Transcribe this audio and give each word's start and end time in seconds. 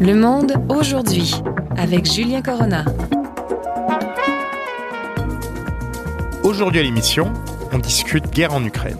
Le 0.00 0.14
monde 0.14 0.54
aujourd'hui 0.70 1.34
avec 1.76 2.10
Julien 2.10 2.40
Corona. 2.40 2.86
Aujourd'hui 6.42 6.80
à 6.80 6.82
l'émission, 6.82 7.30
on 7.70 7.76
discute 7.76 8.30
guerre 8.30 8.54
en 8.54 8.64
Ukraine. 8.64 8.96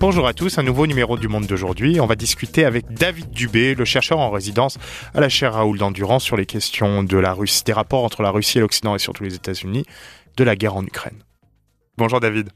Bonjour 0.00 0.26
à 0.26 0.32
tous, 0.32 0.56
un 0.56 0.62
nouveau 0.62 0.86
numéro 0.86 1.18
du 1.18 1.28
Monde 1.28 1.44
d'aujourd'hui. 1.44 2.00
On 2.00 2.06
va 2.06 2.16
discuter 2.16 2.64
avec 2.64 2.90
David 2.94 3.28
Dubé, 3.28 3.74
le 3.74 3.84
chercheur 3.84 4.20
en 4.20 4.30
résidence 4.30 4.78
à 5.12 5.20
la 5.20 5.28
chaire 5.28 5.52
Raoul 5.52 5.76
d'Endurance 5.76 6.24
sur 6.24 6.38
les 6.38 6.46
questions 6.46 7.02
de 7.02 7.18
la 7.18 7.34
Russie, 7.34 7.64
des 7.64 7.74
rapports 7.74 8.04
entre 8.04 8.22
la 8.22 8.30
Russie 8.30 8.56
et 8.56 8.62
l'Occident 8.62 8.94
et 8.94 8.98
surtout 8.98 9.24
les 9.24 9.34
États-Unis, 9.34 9.84
de 10.38 10.44
la 10.44 10.56
guerre 10.56 10.74
en 10.74 10.82
Ukraine. 10.82 11.18
Bonjour 11.98 12.20
David. 12.20 12.50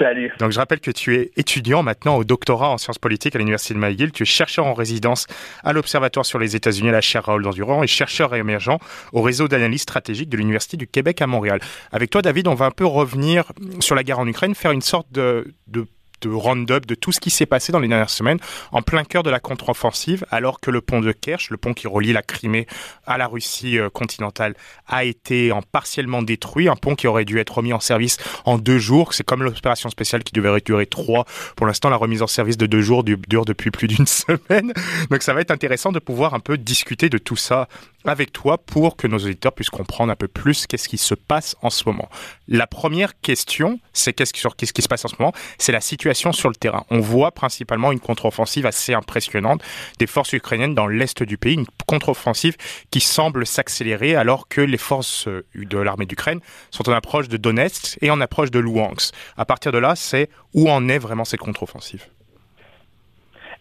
Salut. 0.00 0.32
Donc 0.40 0.50
je 0.50 0.58
rappelle 0.58 0.80
que 0.80 0.90
tu 0.90 1.14
es 1.14 1.30
étudiant 1.36 1.84
maintenant 1.84 2.16
au 2.16 2.24
doctorat 2.24 2.70
en 2.70 2.76
sciences 2.76 2.98
politiques 2.98 3.36
à 3.36 3.38
l'Université 3.38 3.72
de 3.72 3.78
McGill. 3.78 4.10
Tu 4.10 4.24
es 4.24 4.26
chercheur 4.26 4.66
en 4.66 4.74
résidence 4.74 5.28
à 5.62 5.72
l'Observatoire 5.72 6.26
sur 6.26 6.40
les 6.40 6.56
États-Unis 6.56 6.88
à 6.88 6.92
la 6.92 7.00
chaire 7.00 7.24
Raoul 7.24 7.44
d'Endurance 7.44 7.84
et 7.84 7.86
chercheur 7.86 8.34
émergent 8.34 8.78
au 9.12 9.22
réseau 9.22 9.46
d'analyse 9.46 9.82
stratégique 9.82 10.28
de 10.28 10.36
l'Université 10.36 10.76
du 10.76 10.88
Québec 10.88 11.22
à 11.22 11.28
Montréal. 11.28 11.60
Avec 11.92 12.10
toi 12.10 12.20
David, 12.20 12.48
on 12.48 12.54
va 12.54 12.66
un 12.66 12.72
peu 12.72 12.84
revenir 12.84 13.52
sur 13.78 13.94
la 13.94 14.02
guerre 14.02 14.18
en 14.18 14.26
Ukraine, 14.26 14.56
faire 14.56 14.72
une 14.72 14.82
sorte 14.82 15.06
de, 15.12 15.54
de 15.68 15.86
de 16.20 16.28
round-up 16.28 16.86
de 16.86 16.94
tout 16.94 17.12
ce 17.12 17.20
qui 17.20 17.30
s'est 17.30 17.46
passé 17.46 17.72
dans 17.72 17.80
les 17.80 17.88
dernières 17.88 18.10
semaines, 18.10 18.38
en 18.72 18.82
plein 18.82 19.04
cœur 19.04 19.22
de 19.22 19.30
la 19.30 19.40
contre-offensive, 19.40 20.24
alors 20.30 20.60
que 20.60 20.70
le 20.70 20.80
pont 20.80 21.00
de 21.00 21.12
Kerch, 21.12 21.50
le 21.50 21.56
pont 21.56 21.74
qui 21.74 21.86
relie 21.86 22.12
la 22.12 22.22
Crimée 22.22 22.66
à 23.06 23.18
la 23.18 23.26
Russie 23.26 23.78
euh, 23.78 23.90
continentale, 23.90 24.54
a 24.86 25.04
été 25.04 25.52
en 25.52 25.62
partiellement 25.62 26.22
détruit. 26.22 26.68
Un 26.68 26.76
pont 26.76 26.94
qui 26.94 27.06
aurait 27.06 27.24
dû 27.24 27.38
être 27.38 27.56
remis 27.58 27.72
en 27.72 27.80
service 27.80 28.16
en 28.44 28.58
deux 28.58 28.78
jours. 28.78 29.14
C'est 29.14 29.24
comme 29.24 29.42
l'opération 29.42 29.90
spéciale 29.90 30.24
qui 30.24 30.32
devait 30.32 30.60
durer 30.60 30.86
trois. 30.86 31.24
Pour 31.56 31.66
l'instant, 31.66 31.90
la 31.90 31.96
remise 31.96 32.22
en 32.22 32.26
service 32.26 32.56
de 32.56 32.66
deux 32.66 32.80
jours 32.80 33.04
dure 33.04 33.44
depuis 33.44 33.70
plus 33.70 33.88
d'une 33.88 34.06
semaine. 34.06 34.72
Donc 35.10 35.22
ça 35.22 35.34
va 35.34 35.40
être 35.40 35.50
intéressant 35.50 35.92
de 35.92 35.98
pouvoir 35.98 36.34
un 36.34 36.40
peu 36.40 36.58
discuter 36.58 37.08
de 37.08 37.18
tout 37.18 37.36
ça 37.36 37.68
avec 38.04 38.32
toi 38.32 38.58
pour 38.58 38.96
que 38.96 39.06
nos 39.06 39.18
auditeurs 39.18 39.52
puissent 39.52 39.70
comprendre 39.70 40.12
un 40.12 40.16
peu 40.16 40.28
plus 40.28 40.66
qu'est-ce 40.66 40.88
qui 40.88 40.98
se 40.98 41.14
passe 41.14 41.56
en 41.62 41.70
ce 41.70 41.84
moment. 41.86 42.08
La 42.46 42.66
première 42.66 43.20
question, 43.20 43.80
c'est 43.92 44.12
qu'est-ce 44.12 44.32
qui, 44.32 44.42
qu'est-ce 44.56 44.72
qui 44.72 44.82
se 44.82 44.88
passe 44.88 45.04
en 45.04 45.08
ce 45.08 45.16
moment? 45.18 45.32
C'est 45.58 45.72
la 45.72 45.80
situation 45.80 46.07
sur 46.14 46.48
le 46.48 46.54
terrain. 46.54 46.84
On 46.90 47.00
voit 47.00 47.32
principalement 47.32 47.92
une 47.92 48.00
contre-offensive 48.00 48.66
assez 48.66 48.94
impressionnante 48.94 49.62
des 49.98 50.06
forces 50.06 50.32
ukrainiennes 50.32 50.74
dans 50.74 50.86
l'est 50.86 51.22
du 51.22 51.38
pays, 51.38 51.54
une 51.54 51.66
contre-offensive 51.86 52.56
qui 52.90 53.00
semble 53.00 53.46
s'accélérer 53.46 54.16
alors 54.16 54.48
que 54.48 54.60
les 54.60 54.78
forces 54.78 55.28
euh, 55.28 55.44
de 55.54 55.78
l'armée 55.78 56.06
d'Ukraine 56.06 56.40
sont 56.70 56.88
en 56.88 56.92
approche 56.92 57.28
de 57.28 57.36
Donetsk 57.36 57.98
et 58.00 58.10
en 58.10 58.20
approche 58.20 58.50
de 58.50 58.58
Luhansk. 58.58 59.14
À 59.36 59.44
partir 59.44 59.72
de 59.72 59.78
là, 59.78 59.94
c'est 59.96 60.28
où 60.54 60.70
en 60.70 60.88
est 60.88 60.98
vraiment 60.98 61.24
cette 61.24 61.40
contre-offensive? 61.40 62.04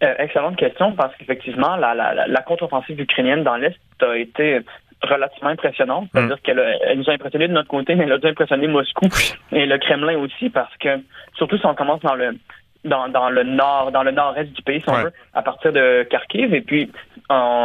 Euh, 0.03 0.14
excellente 0.20 0.58
question 0.58 0.92
parce 0.94 1.16
qu'effectivement, 1.16 1.75
la, 1.75 2.42
contre-offensive 2.45 3.00
ukrainienne 3.00 3.44
dans 3.44 3.56
l'Est 3.56 3.80
a 4.02 4.16
été 4.16 4.59
relativement 5.03 5.50
impressionnante. 5.50 6.09
C'est-à-dire 6.14 6.36
mm. 6.36 6.40
qu'elle 6.44 6.80
elle 6.84 6.98
nous 6.98 7.09
a 7.09 7.14
impressionnés 7.14 7.48
de 7.48 7.53
notre 7.53 7.70
côté, 7.70 7.95
mais 7.95 8.06
elle 8.06 8.14
a 8.14 8.17
dû 8.17 8.28
impressionner 8.28 8.67
Moscou 8.67 9.08
et 9.52 9.66
le 9.66 9.78
Kremlin 9.78 10.17
aussi 10.17 10.50
parce 10.50 10.76
que, 10.78 11.00
surtout 11.36 11.58
si 11.58 11.66
on 11.66 11.76
commence 11.76 12.02
dans 12.02 12.16
le 12.16 12.38
dans, 12.84 13.09
dans 13.09 13.30
le 13.30 13.44
nord, 13.44 13.92
dans 13.92 14.03
le 14.03 14.12
nord-est 14.12 14.53
du 14.53 14.62
pays, 14.62 14.81
si 14.81 14.90
on 14.90 15.03
veut, 15.03 15.14
à 15.34 15.42
partir 15.42 15.73
de 15.73 16.08
Kharkiv. 16.09 16.53
Et 16.53 16.62
puis, 16.62 16.92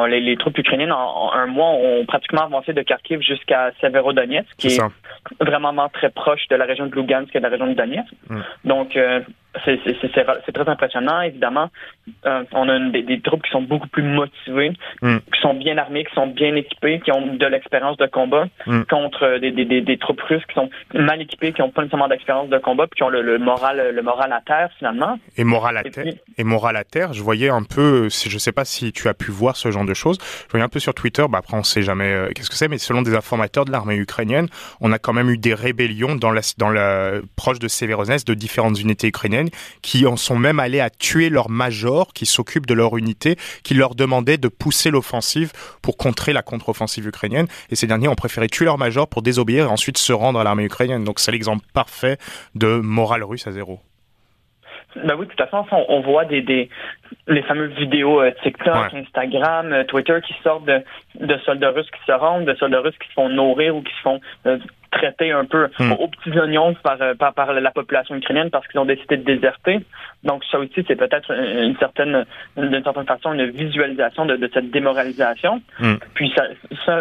les, 0.09 0.21
les, 0.21 0.37
troupes 0.37 0.59
ukrainiennes, 0.59 0.93
en, 0.93 1.33
un 1.33 1.47
mois, 1.47 1.71
ont 1.71 2.05
pratiquement 2.07 2.43
avancé 2.43 2.73
de 2.73 2.83
Kharkiv 2.83 3.21
jusqu'à 3.21 3.71
Severodonetsk, 3.81 4.49
qui 4.57 4.69
est, 4.69 4.83
vraiment 5.41 5.89
très 5.89 6.11
proche 6.11 6.49
de 6.49 6.57
la 6.57 6.65
région 6.65 6.87
de 6.87 6.95
Lugansk 6.95 7.35
et 7.35 7.39
de 7.39 7.45
la 7.45 7.51
région 7.51 7.69
de 7.69 7.75
Donetsk. 7.75 8.13
Mm. 8.29 8.41
Donc, 8.65 8.97
euh, 8.97 9.21
c'est 9.65 10.53
très 10.53 10.69
impressionnant, 10.69 11.21
évidemment. 11.21 11.69
Euh, 12.27 12.43
on 12.53 12.69
a 12.69 12.79
des, 12.79 13.21
troupes 13.21 13.43
qui 13.43 13.51
sont 13.51 13.63
beaucoup 13.63 13.89
plus 13.89 14.03
motivées, 14.03 14.73
mm. 15.03 15.19
qui 15.33 15.41
sont 15.41 15.55
bien 15.55 15.77
armées, 15.79 16.05
qui 16.05 16.15
sont 16.15 16.27
bien 16.27 16.55
équipées, 16.57 17.01
qui 17.01 17.13
ont 17.13 17.35
de 17.35 17.47
l'expérience 17.47 17.97
de 17.99 18.07
combat 18.07 18.47
mm. 18.67 18.83
contre 18.85 19.39
des, 19.39 19.53
des, 19.53 19.99
troupes 19.99 20.21
russes 20.23 20.45
qui 20.47 20.55
sont 20.55 20.71
mal 20.95 21.21
équipées, 21.21 21.53
qui 21.53 21.61
n'ont 21.61 21.71
pas 21.71 21.83
nécessairement 21.83 22.09
d'expérience 22.09 22.49
de 22.49 22.59
combat, 22.59 22.87
puis 22.87 22.99
qui 22.99 23.03
ont 23.03 23.09
le, 23.09 23.39
moral 23.39 23.95
le 23.95 24.03
moral 24.03 24.33
à 24.33 24.41
terre 24.41 24.71
finalement. 24.79 25.19
Et 25.37 25.45
moral 25.45 25.77
à 25.77 25.83
terre. 25.85 26.15
Et 26.39 26.45
moral 26.45 26.77
à 26.77 26.85
terre. 26.85 27.13
Je 27.13 27.23
voyais 27.23 27.51
un 27.51 27.63
peu, 27.63 28.09
je 28.09 28.39
sais 28.39 28.53
pas 28.53 28.65
si 28.65 28.93
tu 28.93 29.09
as 29.09 29.15
pu 29.15 29.31
voir 29.31 29.57
ce 29.57 29.71
genre 29.71 29.85
de 29.85 29.95
choses. 29.95 30.19
Je 30.47 30.51
voyais 30.51 30.65
un 30.65 30.69
peu 30.69 30.81
sur 30.81 30.95
Twitter. 30.95 31.25
Bah 31.29 31.39
après 31.39 31.57
on 31.57 31.63
sait 31.63 31.83
jamais 31.83 32.13
euh, 32.13 32.29
qu'est-ce 32.35 32.51
que 32.51 32.57
c'est, 32.57 32.69
mais 32.69 32.79
selon 32.79 33.03
des 33.03 33.15
informateurs 33.15 33.65
de 33.65 33.73
l'armée 33.73 33.97
ukrainienne, 33.97 34.49
on 34.81 34.93
a 34.93 34.99
quand 34.99 35.13
même 35.13 35.31
eu 35.31 35.39
des 35.39 35.55
rébellions 35.55 36.17
dans 36.17 36.33
la 36.33 36.41
dans 36.59 36.71
la 36.71 37.21
proche 37.37 37.59
de 37.59 37.69
Severodonetsk 37.69 38.27
de 38.27 38.35
différentes 38.35 38.81
unités 38.81 39.09
ukrainiennes 39.09 39.42
qui 39.83 40.07
en 40.07 40.17
sont 40.17 40.37
même 40.37 40.61
allés 40.61 40.81
à 40.81 40.91
tuer 40.91 41.29
leur 41.29 41.51
major 41.51 42.13
qui 42.13 42.27
s'occupe 42.27 42.67
de 42.67 42.75
leur 42.75 42.97
unité, 42.97 43.37
qui 43.63 43.75
leur 43.75 43.95
demandait 43.95 44.39
de 44.39 44.49
pousser 44.49 44.91
l'offensive 44.91 45.53
pour 45.81 45.97
contrer 45.97 46.33
la 46.33 46.43
contre-offensive 46.43 47.07
ukrainienne. 47.07 47.47
Et 47.71 47.77
ces 47.77 47.87
derniers 47.87 48.09
ont 48.09 48.15
préféré 48.15 48.49
tuer 48.49 48.65
leur 48.65 48.79
major 48.79 49.09
pour 49.09 49.23
désobéir 49.23 49.67
et 49.67 49.69
ensuite 49.69 49.99
se 49.99 50.13
rendre 50.13 50.39
à 50.39 50.45
l'armée 50.45 50.65
ukrainienne. 50.65 51.05
Donc 51.05 51.21
c'est 51.21 51.33
l'exemple 51.33 51.65
parfait 51.73 52.19
de 52.55 52.77
morale 52.79 53.25
russe 53.25 53.47
à 53.47 53.53
zéro. 53.53 53.81
Ben 54.97 55.15
oui, 55.19 55.27
de 55.27 55.33
toute 55.33 55.41
façon, 55.41 55.65
on, 55.89 56.01
voit 56.01 56.25
des, 56.25 56.43
des 56.43 56.69
les 57.27 57.43
fameuses 57.43 57.73
vidéos 57.75 58.21
euh, 58.21 58.31
TikTok, 58.43 58.93
Instagram, 58.95 59.73
euh, 59.73 59.85
Twitter 59.85 60.19
qui 60.27 60.35
sortent 60.43 60.65
de, 60.65 60.83
de 61.21 61.39
soldats 61.45 61.71
russes 61.71 61.91
qui 61.91 62.05
se 62.07 62.13
rendent, 62.13 62.45
de 62.45 62.55
soldats 62.55 62.81
russes 62.81 62.99
qui 62.99 63.09
se 63.09 63.15
font 63.15 63.29
nourrir 63.29 63.77
ou 63.77 63.83
qui 63.83 63.93
se 63.95 64.01
font 64.01 64.21
euh, 64.47 64.59
traiter 64.91 65.33
un 65.33 65.45
peu 65.45 65.69
hmm. 65.79 65.93
aux 65.93 66.09
petits 66.09 66.39
oignons 66.39 66.75
par, 66.83 66.99
par, 67.19 67.33
par, 67.33 67.53
la 67.53 67.71
population 67.71 68.15
ukrainienne 68.15 68.51
parce 68.51 68.67
qu'ils 68.69 68.81
ont 68.81 68.85
décidé 68.85 69.17
de 69.17 69.25
déserter. 69.25 69.81
Donc 70.25 70.45
ça 70.51 70.59
aussi, 70.59 70.85
c'est 70.87 70.97
peut-être 70.97 71.31
une 71.33 71.77
certaine, 71.79 72.27
d'une 72.57 72.83
certaine 72.83 73.07
façon, 73.07 73.33
une 73.33 73.51
visualisation 73.51 74.27
de, 74.27 74.37
de 74.37 74.51
cette 74.53 74.71
démoralisation. 74.71 75.63
Hmm. 75.79 75.95
Puis 76.15 76.33
ça, 76.37 76.45
ça 76.85 77.01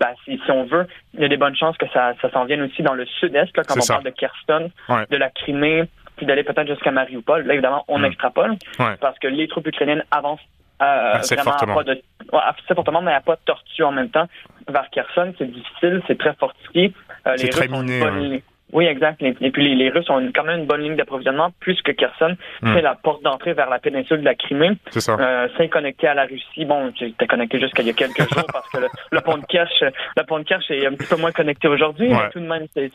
ben, 0.00 0.08
si, 0.24 0.38
si, 0.44 0.50
on 0.50 0.64
veut, 0.64 0.86
il 1.14 1.20
y 1.20 1.24
a 1.24 1.28
des 1.28 1.36
bonnes 1.36 1.56
chances 1.56 1.76
que 1.78 1.88
ça, 1.88 2.12
ça 2.20 2.30
s'en 2.30 2.44
vienne 2.44 2.62
aussi 2.62 2.82
dans 2.82 2.94
le 2.94 3.06
sud-est, 3.06 3.50
quand 3.54 3.62
on 3.70 3.86
parle 3.86 4.04
de 4.04 4.10
Kherson, 4.10 4.70
de 5.10 5.16
la 5.16 5.30
Crimée, 5.30 5.84
puis 6.16 6.26
d'aller 6.26 6.44
peut-être 6.44 6.68
jusqu'à 6.68 6.90
Mariupol. 6.90 7.46
Là, 7.46 7.54
évidemment, 7.54 7.84
on 7.88 8.00
hmm. 8.00 8.06
extrapole 8.06 8.56
parce 9.00 9.18
que 9.18 9.28
les 9.28 9.48
troupes 9.48 9.66
ukrainiennes 9.66 10.04
avancent 10.10 10.40
euh, 10.82 11.14
assez 11.14 11.36
fortement. 11.36 11.72
À 11.72 11.76
pas 11.76 11.84
de, 11.84 12.02
assez 12.32 12.74
fortement, 12.74 13.02
mais 13.02 13.14
à 13.14 13.20
pas 13.20 13.36
de 13.36 13.40
tortue 13.46 13.82
en 13.82 13.92
même 13.92 14.10
temps 14.10 14.28
vers 14.68 14.90
Kherson. 14.90 15.32
C'est 15.38 15.50
difficile, 15.50 16.02
c'est 16.06 16.18
très 16.18 16.34
fortifié. 16.34 16.92
Euh, 17.26 17.34
c'est 17.36 17.48
très 17.48 17.68
miné. 17.68 18.42
Oui, 18.76 18.84
exact. 18.84 19.22
Et 19.22 19.50
puis 19.50 19.74
les, 19.74 19.88
Russes 19.88 20.10
ont 20.10 20.20
quand 20.34 20.44
même 20.44 20.60
une 20.60 20.66
bonne 20.66 20.82
ligne 20.82 20.96
d'approvisionnement, 20.96 21.50
plus 21.60 21.80
que 21.80 21.92
Kherson. 21.92 22.36
Hmm. 22.60 22.74
C'est 22.74 22.82
la 22.82 22.94
porte 22.94 23.22
d'entrée 23.22 23.54
vers 23.54 23.70
la 23.70 23.78
péninsule 23.78 24.20
de 24.20 24.24
la 24.26 24.34
Crimée. 24.34 24.72
C'est 24.90 25.00
ça. 25.00 25.16
Euh, 25.18 25.48
c'est 25.56 25.70
connecté 25.70 26.06
à 26.06 26.12
la 26.12 26.26
Russie. 26.26 26.66
Bon, 26.66 26.92
j'étais 26.94 27.26
connecté 27.26 27.58
jusqu'à 27.58 27.82
il 27.82 27.86
y 27.86 27.90
a 27.90 27.94
quelques 27.94 28.18
jours 28.34 28.44
parce 28.52 28.68
que 28.68 28.76
le, 29.12 29.20
pont 29.22 29.38
de 29.38 29.46
Kerch, 29.46 29.82
le 29.82 30.22
pont 30.24 30.40
de 30.40 30.44
Kerch 30.44 30.70
est 30.70 30.86
un 30.86 30.92
petit 30.92 31.06
peu 31.06 31.16
moins 31.16 31.32
connecté 31.32 31.68
aujourd'hui. 31.68 32.10
Mais 32.10 32.28
tout 32.30 32.40
de 32.40 32.46
même, 32.46 32.66
c'est. 32.74 32.90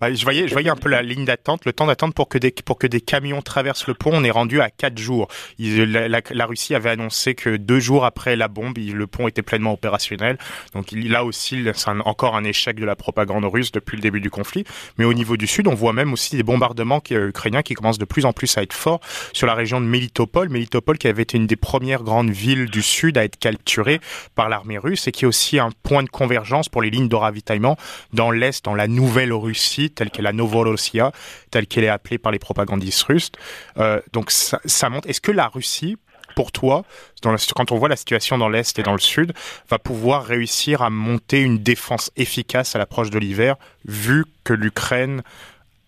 Bah, 0.00 0.12
je 0.12 0.24
voyais, 0.24 0.48
je 0.48 0.52
voyais 0.54 0.70
un 0.70 0.76
peu 0.76 0.88
la 0.88 1.02
ligne 1.02 1.24
d'attente, 1.24 1.66
le 1.66 1.72
temps 1.72 1.86
d'attente 1.86 2.16
pour 2.16 2.28
que 2.28 2.38
des 2.38 2.52
pour 2.66 2.76
que 2.76 2.88
des 2.88 3.00
camions 3.00 3.42
traversent 3.42 3.86
le 3.86 3.94
pont. 3.94 4.10
On 4.12 4.24
est 4.24 4.30
rendu 4.32 4.60
à 4.60 4.70
quatre 4.70 4.98
jours. 4.98 5.28
la, 5.60 6.46
Russie 6.46 6.74
avait 6.74 6.90
annoncé 6.90 7.36
que 7.36 7.56
deux 7.56 7.78
jours 7.78 8.04
après 8.04 8.34
la 8.34 8.48
bombe, 8.48 8.76
le 8.76 9.06
pont 9.06 9.28
était 9.28 9.42
pleinement 9.42 9.72
opérationnel. 9.72 10.36
Donc 10.74 10.86
là 10.92 11.22
aussi, 11.22 11.64
c'est 11.74 11.90
encore 11.90 12.34
un 12.34 12.42
échec 12.42 12.80
de 12.80 12.84
la 12.84 12.96
propagande 12.96 13.44
russe 13.44 13.70
depuis 13.70 13.96
le 13.96 14.02
début 14.02 14.20
du 14.20 14.28
conflit. 14.28 14.64
Mais 14.98 15.04
au 15.12 15.16
niveau 15.16 15.36
du 15.36 15.46
sud, 15.46 15.68
on 15.68 15.74
voit 15.74 15.92
même 15.92 16.12
aussi 16.12 16.36
des 16.36 16.42
bombardements 16.42 17.02
euh, 17.12 17.28
ukrainiens 17.28 17.62
qui 17.62 17.74
commencent 17.74 17.98
de 17.98 18.04
plus 18.04 18.24
en 18.24 18.32
plus 18.32 18.56
à 18.58 18.62
être 18.62 18.72
forts 18.72 19.00
sur 19.32 19.46
la 19.46 19.54
région 19.54 19.80
de 19.80 19.86
Melitopol. 19.86 20.48
Melitopol 20.48 20.98
qui 20.98 21.08
avait 21.08 21.22
été 21.22 21.36
une 21.36 21.46
des 21.46 21.56
premières 21.56 22.02
grandes 22.02 22.30
villes 22.30 22.66
du 22.66 22.82
sud 22.82 23.18
à 23.18 23.24
être 23.24 23.38
capturée 23.38 24.00
par 24.34 24.48
l'armée 24.48 24.78
russe 24.78 25.06
et 25.06 25.12
qui 25.12 25.24
est 25.24 25.28
aussi 25.28 25.58
un 25.58 25.70
point 25.82 26.02
de 26.02 26.08
convergence 26.08 26.68
pour 26.68 26.82
les 26.82 26.90
lignes 26.90 27.08
de 27.08 27.16
ravitaillement 27.16 27.76
dans 28.12 28.30
l'est, 28.30 28.64
dans 28.64 28.74
la 28.74 28.88
nouvelle 28.88 29.32
Russie, 29.32 29.90
telle 29.90 30.10
qu'est 30.10 30.22
la 30.22 30.32
Novorossia, 30.32 31.12
telle 31.50 31.66
qu'elle 31.66 31.84
est 31.84 31.88
appelée 31.88 32.18
par 32.18 32.32
les 32.32 32.38
propagandistes 32.38 33.02
russes. 33.02 33.30
Euh, 33.78 34.00
donc 34.12 34.30
ça, 34.30 34.60
ça 34.64 34.88
montre. 34.88 35.08
Est-ce 35.08 35.20
que 35.20 35.32
la 35.32 35.48
Russie 35.48 35.96
pour 36.34 36.52
toi, 36.52 36.84
quand 37.22 37.72
on 37.72 37.76
voit 37.76 37.88
la 37.88 37.96
situation 37.96 38.38
dans 38.38 38.48
l'Est 38.48 38.78
et 38.78 38.82
dans 38.82 38.92
le 38.92 38.98
Sud, 38.98 39.32
va 39.68 39.78
pouvoir 39.78 40.24
réussir 40.24 40.82
à 40.82 40.90
monter 40.90 41.40
une 41.40 41.58
défense 41.58 42.10
efficace 42.16 42.74
à 42.76 42.78
l'approche 42.78 43.10
de 43.10 43.18
l'hiver, 43.18 43.56
vu 43.84 44.24
que 44.44 44.52
l'Ukraine 44.52 45.22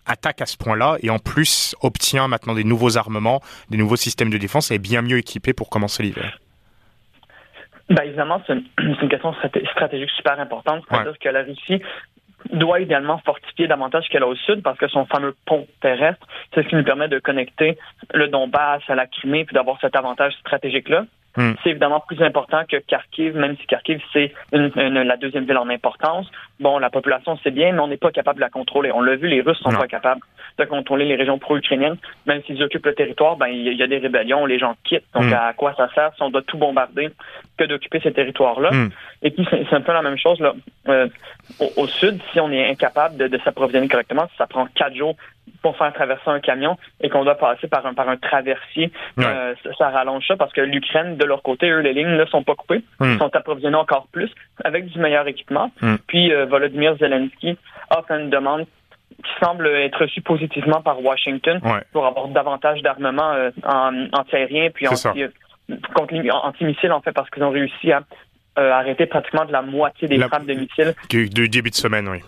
attaque 0.05 0.41
à 0.41 0.45
ce 0.45 0.57
point-là 0.57 0.97
et 1.01 1.09
en 1.09 1.19
plus 1.19 1.75
obtient 1.81 2.27
maintenant 2.27 2.53
des 2.53 2.63
nouveaux 2.63 2.97
armements, 2.97 3.41
des 3.69 3.77
nouveaux 3.77 3.95
systèmes 3.95 4.29
de 4.29 4.37
défense 4.37 4.71
et 4.71 4.75
est 4.75 4.79
bien 4.79 5.01
mieux 5.01 5.17
équipé 5.17 5.53
pour 5.53 5.69
commencer 5.69 6.03
l'hiver? 6.03 6.39
Ben 7.89 8.03
évidemment, 8.03 8.41
c'est 8.47 8.53
une, 8.53 9.09
question 9.09 9.33
stratégique 9.71 10.09
super 10.11 10.39
importante. 10.39 10.83
C'est-à-dire 10.89 11.17
que 11.19 11.29
la 11.29 11.43
Russie 11.43 11.81
doit 12.51 12.79
idéalement 12.79 13.19
fortifier 13.19 13.67
davantage 13.67 14.07
qu'elle 14.09 14.23
a 14.23 14.27
au 14.27 14.35
sud 14.35 14.61
parce 14.63 14.77
que 14.77 14.87
son 14.87 15.05
fameux 15.05 15.35
pont 15.45 15.67
terrestre, 15.81 16.25
c'est 16.53 16.63
ce 16.63 16.69
qui 16.69 16.75
nous 16.75 16.83
permet 16.83 17.07
de 17.07 17.19
connecter 17.19 17.77
le 18.13 18.27
Donbass 18.27 18.81
à 18.87 18.95
la 18.95 19.07
Crimée 19.07 19.45
puis 19.45 19.53
d'avoir 19.53 19.79
cet 19.81 19.95
avantage 19.95 20.33
stratégique-là. 20.41 21.05
Hmm. 21.37 21.51
C'est 21.63 21.71
évidemment 21.71 21.99
plus 21.99 22.21
important 22.21 22.63
que 22.69 22.77
Kharkiv, 22.77 23.35
même 23.35 23.57
si 23.57 23.67
Kharkiv, 23.67 24.01
c'est 24.13 24.31
la 24.51 25.17
deuxième 25.17 25.45
ville 25.45 25.57
en 25.57 25.69
importance. 25.69 26.27
Bon, 26.59 26.79
la 26.79 26.89
population, 26.89 27.37
c'est 27.43 27.51
bien, 27.51 27.73
mais 27.73 27.79
on 27.79 27.87
n'est 27.87 27.97
pas 27.97 28.11
capable 28.11 28.37
de 28.37 28.41
la 28.41 28.49
contrôler. 28.49 28.91
On 28.93 29.01
l'a 29.01 29.15
vu, 29.15 29.27
les 29.27 29.41
Russes 29.41 29.59
sont 29.59 29.71
pas 29.71 29.87
capables 29.87 30.21
de 30.57 30.63
contrôler 30.63 31.03
les 31.03 31.15
régions 31.15 31.37
pro-ukrainiennes. 31.37 31.97
Même 32.25 32.41
s'ils 32.43 32.63
occupent 32.63 32.85
le 32.85 32.95
territoire, 32.95 33.35
ben 33.35 33.47
il 33.47 33.73
y, 33.73 33.83
a 33.83 33.87
des 33.87 33.97
rébellions, 33.97 34.45
les 34.45 34.59
gens 34.59 34.75
quittent. 34.85 35.03
Donc, 35.13 35.25
hmm. 35.25 35.33
à 35.33 35.53
quoi 35.53 35.73
ça 35.75 35.89
sert 35.93 36.13
si 36.15 36.23
on 36.23 36.29
doit 36.29 36.43
tout 36.43 36.57
bombarder 36.57 37.09
que 37.57 37.63
d'occuper 37.63 37.99
ces 38.01 38.13
territoires-là? 38.13 38.71
Hmm. 38.71 38.89
Et 39.21 39.31
puis, 39.31 39.47
c'est 39.51 39.73
un 39.73 39.81
peu 39.81 39.93
la 39.93 40.01
même 40.01 40.17
chose 40.17 40.39
là. 40.39 40.53
Euh, 40.87 41.07
au, 41.77 41.87
sud, 41.87 42.19
si 42.31 42.39
on 42.39 42.51
est 42.51 42.69
incapable 42.69 43.17
de, 43.29 43.37
s'approvisionner 43.43 43.87
correctement, 43.87 44.27
si 44.31 44.37
ça 44.37 44.47
prend 44.47 44.67
quatre 44.75 44.95
jours 44.95 45.15
pour 45.61 45.77
faire 45.77 45.93
traverser 45.93 46.27
un 46.27 46.39
camion 46.39 46.77
et 47.01 47.09
qu'on 47.09 47.23
doit 47.23 47.35
passer 47.35 47.67
par 47.67 47.85
un 47.85 47.93
par 47.93 48.09
un 48.09 48.17
traversier, 48.17 48.91
euh, 49.19 49.53
ça, 49.77 49.89
rallonge 49.89 50.25
ça 50.27 50.35
parce 50.37 50.53
que 50.53 50.61
l'Ukraine, 50.61 51.17
de 51.17 51.25
leur 51.25 51.43
côté, 51.43 51.69
eux, 51.69 51.79
les 51.79 51.93
lignes 51.93 52.17
ne 52.17 52.25
sont 52.25 52.43
pas 52.43 52.55
coupées, 52.55 52.83
hmm. 52.99 53.13
ils 53.13 53.17
sont 53.17 53.35
approvisionnés 53.35 53.75
encore 53.75 54.07
plus 54.11 54.31
avec 54.63 54.87
du 54.87 54.99
meilleur 54.99 55.27
équipement. 55.27 55.71
Puis 56.07 56.33
euh, 56.33 56.45
Volodymyr 56.45 56.97
Zelensky 56.97 57.57
a 57.89 58.01
fait 58.07 58.19
une 58.19 58.29
demande 58.29 58.65
qui 59.23 59.45
semble 59.45 59.67
être 59.67 60.01
reçu 60.01 60.21
positivement 60.21 60.81
par 60.81 61.03
Washington 61.03 61.59
pour 61.91 62.05
avoir 62.05 62.27
davantage 62.29 62.81
d'armement 62.81 63.31
euh, 63.31 63.51
en 63.63 64.07
antiaérien 64.13 64.69
puis 64.73 64.87
anti, 64.87 65.23
euh, 65.69 66.29
anti-missiles 66.43 66.91
en 66.91 67.01
fait 67.01 67.11
parce 67.11 67.29
qu'ils 67.29 67.43
ont 67.43 67.51
réussi 67.51 67.91
à 67.91 68.03
euh, 68.57 68.71
arrêter 68.71 69.05
pratiquement 69.05 69.45
de 69.45 69.51
la 69.51 69.61
moitié 69.61 70.07
des 70.07 70.19
frappes 70.19 70.45
de 70.45 70.53
missiles. 70.53 70.93
Du, 71.09 71.29
du 71.29 71.49
début 71.49 71.69
de 71.69 71.75
semaine, 71.75 72.07
oui. 72.07 72.19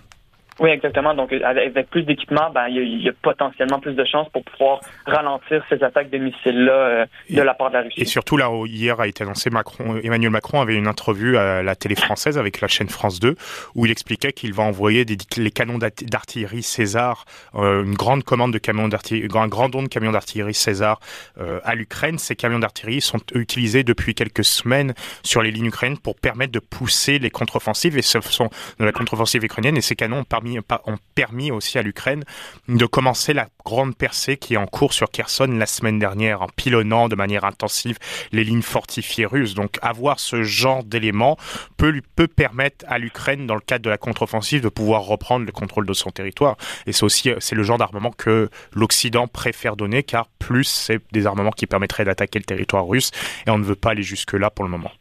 Oui, 0.59 0.71
exactement. 0.71 1.13
Donc, 1.13 1.31
avec 1.31 1.89
plus 1.89 2.04
d'équipement, 2.04 2.50
ben, 2.50 2.68
il 2.68 3.04
y, 3.04 3.09
a 3.09 3.12
potentiellement 3.21 3.80
plus 3.80 3.94
de 3.94 4.04
chances 4.06 4.27
pour 4.30 4.44
pouvoir 4.44 4.80
ralentir 5.06 5.63
ces 5.69 5.83
attaques 5.83 6.09
de 6.09 6.18
missiles-là 6.18 6.71
euh, 6.71 7.06
de 7.30 7.42
la 7.42 7.54
part 7.54 7.69
de 7.69 7.75
la 7.75 7.81
Russie. 7.83 8.01
Et 8.01 8.06
surtout, 8.06 8.38
là, 8.38 8.50
hier 8.65 9.00
a 9.00 9.07
été 9.07 9.24
annoncé, 9.24 9.51
Macron, 9.51 10.00
Emmanuel 10.04 10.31
Macron 10.31 10.59
avait 10.59 10.75
une 10.75 10.88
interview 10.88 11.38
à 11.38 11.62
la 11.62 11.75
télé 11.75 11.95
française 11.95 12.39
avec 12.39 12.59
la 12.59 12.68
chaîne 12.68 12.89
France 12.89 13.19
2, 13.19 13.36
où 13.75 13.86
il 13.86 13.92
expliquait 13.92 14.33
qu'il 14.33 14.54
va 14.54 14.63
envoyer 14.63 15.06
des, 15.06 15.18
les 15.38 15.51
canons 15.51 15.77
d'artillerie 15.77 16.63
César, 16.63 17.25
euh, 17.54 17.83
une 17.83 17.94
grande 17.94 18.24
commande 18.24 18.51
de 18.51 18.57
camions 18.57 18.88
d'artillerie, 18.88 19.27
un 19.38 19.48
grand 19.48 19.69
don 19.69 19.83
de 19.83 19.88
camions 19.88 20.12
d'artillerie 20.12 20.56
César 20.56 21.00
euh, 21.39 21.59
à 21.63 21.75
l'Ukraine. 21.75 22.18
Ces 22.18 22.36
camions 22.36 22.59
d'artillerie 22.59 23.01
sont 23.01 23.19
utilisés 23.36 23.83
depuis 23.83 24.15
quelques 24.15 24.44
semaines 24.44 24.95
sur 25.21 25.44
les 25.44 25.51
lignes 25.51 25.68
ukrainiennes 25.68 26.00
pour 26.00 26.15
permettre 26.15 26.51
de 26.51 26.59
pousser 26.59 27.19
les 27.19 27.30
contre-offensives, 27.30 27.98
et 27.98 28.01
ce 28.01 28.19
sont 28.21 28.50
de 28.80 28.86
la 28.86 28.92
contre-offensive 28.92 29.44
ukrainienne, 29.44 29.77
et 29.77 29.81
ces 29.81 29.95
canons 29.95 30.24
parmi 30.24 30.46
ont 30.55 30.97
permis 31.15 31.51
aussi 31.51 31.77
à 31.77 31.81
l'Ukraine 31.81 32.23
de 32.67 32.85
commencer 32.85 33.33
la 33.33 33.47
grande 33.65 33.95
percée 33.95 34.38
qui 34.38 34.53
est 34.53 34.57
en 34.57 34.67
cours 34.67 34.94
sur 34.94 35.09
Kherson 35.09 35.47
la 35.47 35.65
semaine 35.65 35.99
dernière, 35.99 36.41
en 36.41 36.47
pilonnant 36.47 37.09
de 37.09 37.15
manière 37.15 37.44
intensive 37.44 37.97
les 38.31 38.44
lignes 38.44 38.61
fortifiées 38.61 39.25
russes. 39.25 39.53
Donc 39.53 39.77
avoir 39.81 40.19
ce 40.19 40.44
genre 40.44 40.83
d'éléments 40.83 41.38
peut, 41.75 42.01
peut 42.15 42.27
permettre 42.27 42.85
à 42.88 42.97
l'Ukraine, 42.97 43.47
dans 43.47 43.55
le 43.55 43.61
cadre 43.61 43.83
de 43.83 43.89
la 43.89 43.97
contre-offensive, 43.97 44.61
de 44.61 44.69
pouvoir 44.69 45.03
reprendre 45.03 45.45
le 45.45 45.51
contrôle 45.51 45.85
de 45.85 45.94
son 45.94 46.11
territoire. 46.11 46.55
Et 46.85 46.94
c'est 46.94 47.03
aussi 47.03 47.31
c'est 47.39 47.55
le 47.55 47.63
genre 47.63 47.77
d'armement 47.77 48.11
que 48.11 48.49
l'Occident 48.73 49.27
préfère 49.27 49.75
donner, 49.75 50.03
car 50.03 50.27
plus 50.39 50.63
c'est 50.63 51.01
des 51.11 51.25
armements 51.25 51.51
qui 51.51 51.67
permettraient 51.67 52.05
d'attaquer 52.05 52.39
le 52.39 52.45
territoire 52.45 52.88
russe, 52.88 53.11
et 53.45 53.49
on 53.49 53.57
ne 53.57 53.65
veut 53.65 53.75
pas 53.75 53.91
aller 53.91 54.03
jusque-là 54.03 54.49
pour 54.49 54.63
le 54.63 54.71
moment. 54.71 54.91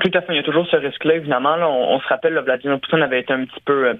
Tout 0.00 0.10
à 0.14 0.20
fait. 0.20 0.34
Il 0.34 0.36
y 0.36 0.40
a 0.40 0.42
toujours 0.42 0.66
ce 0.66 0.76
risque-là, 0.76 1.16
évidemment. 1.16 1.56
on, 1.62 1.98
se 2.00 2.08
rappelle, 2.08 2.34
que 2.34 2.40
Vladimir 2.40 2.78
Poutine 2.80 3.02
avait 3.02 3.20
été 3.20 3.32
un 3.32 3.44
petit 3.44 3.60
peu, 3.64 3.88
euh, 3.88 3.94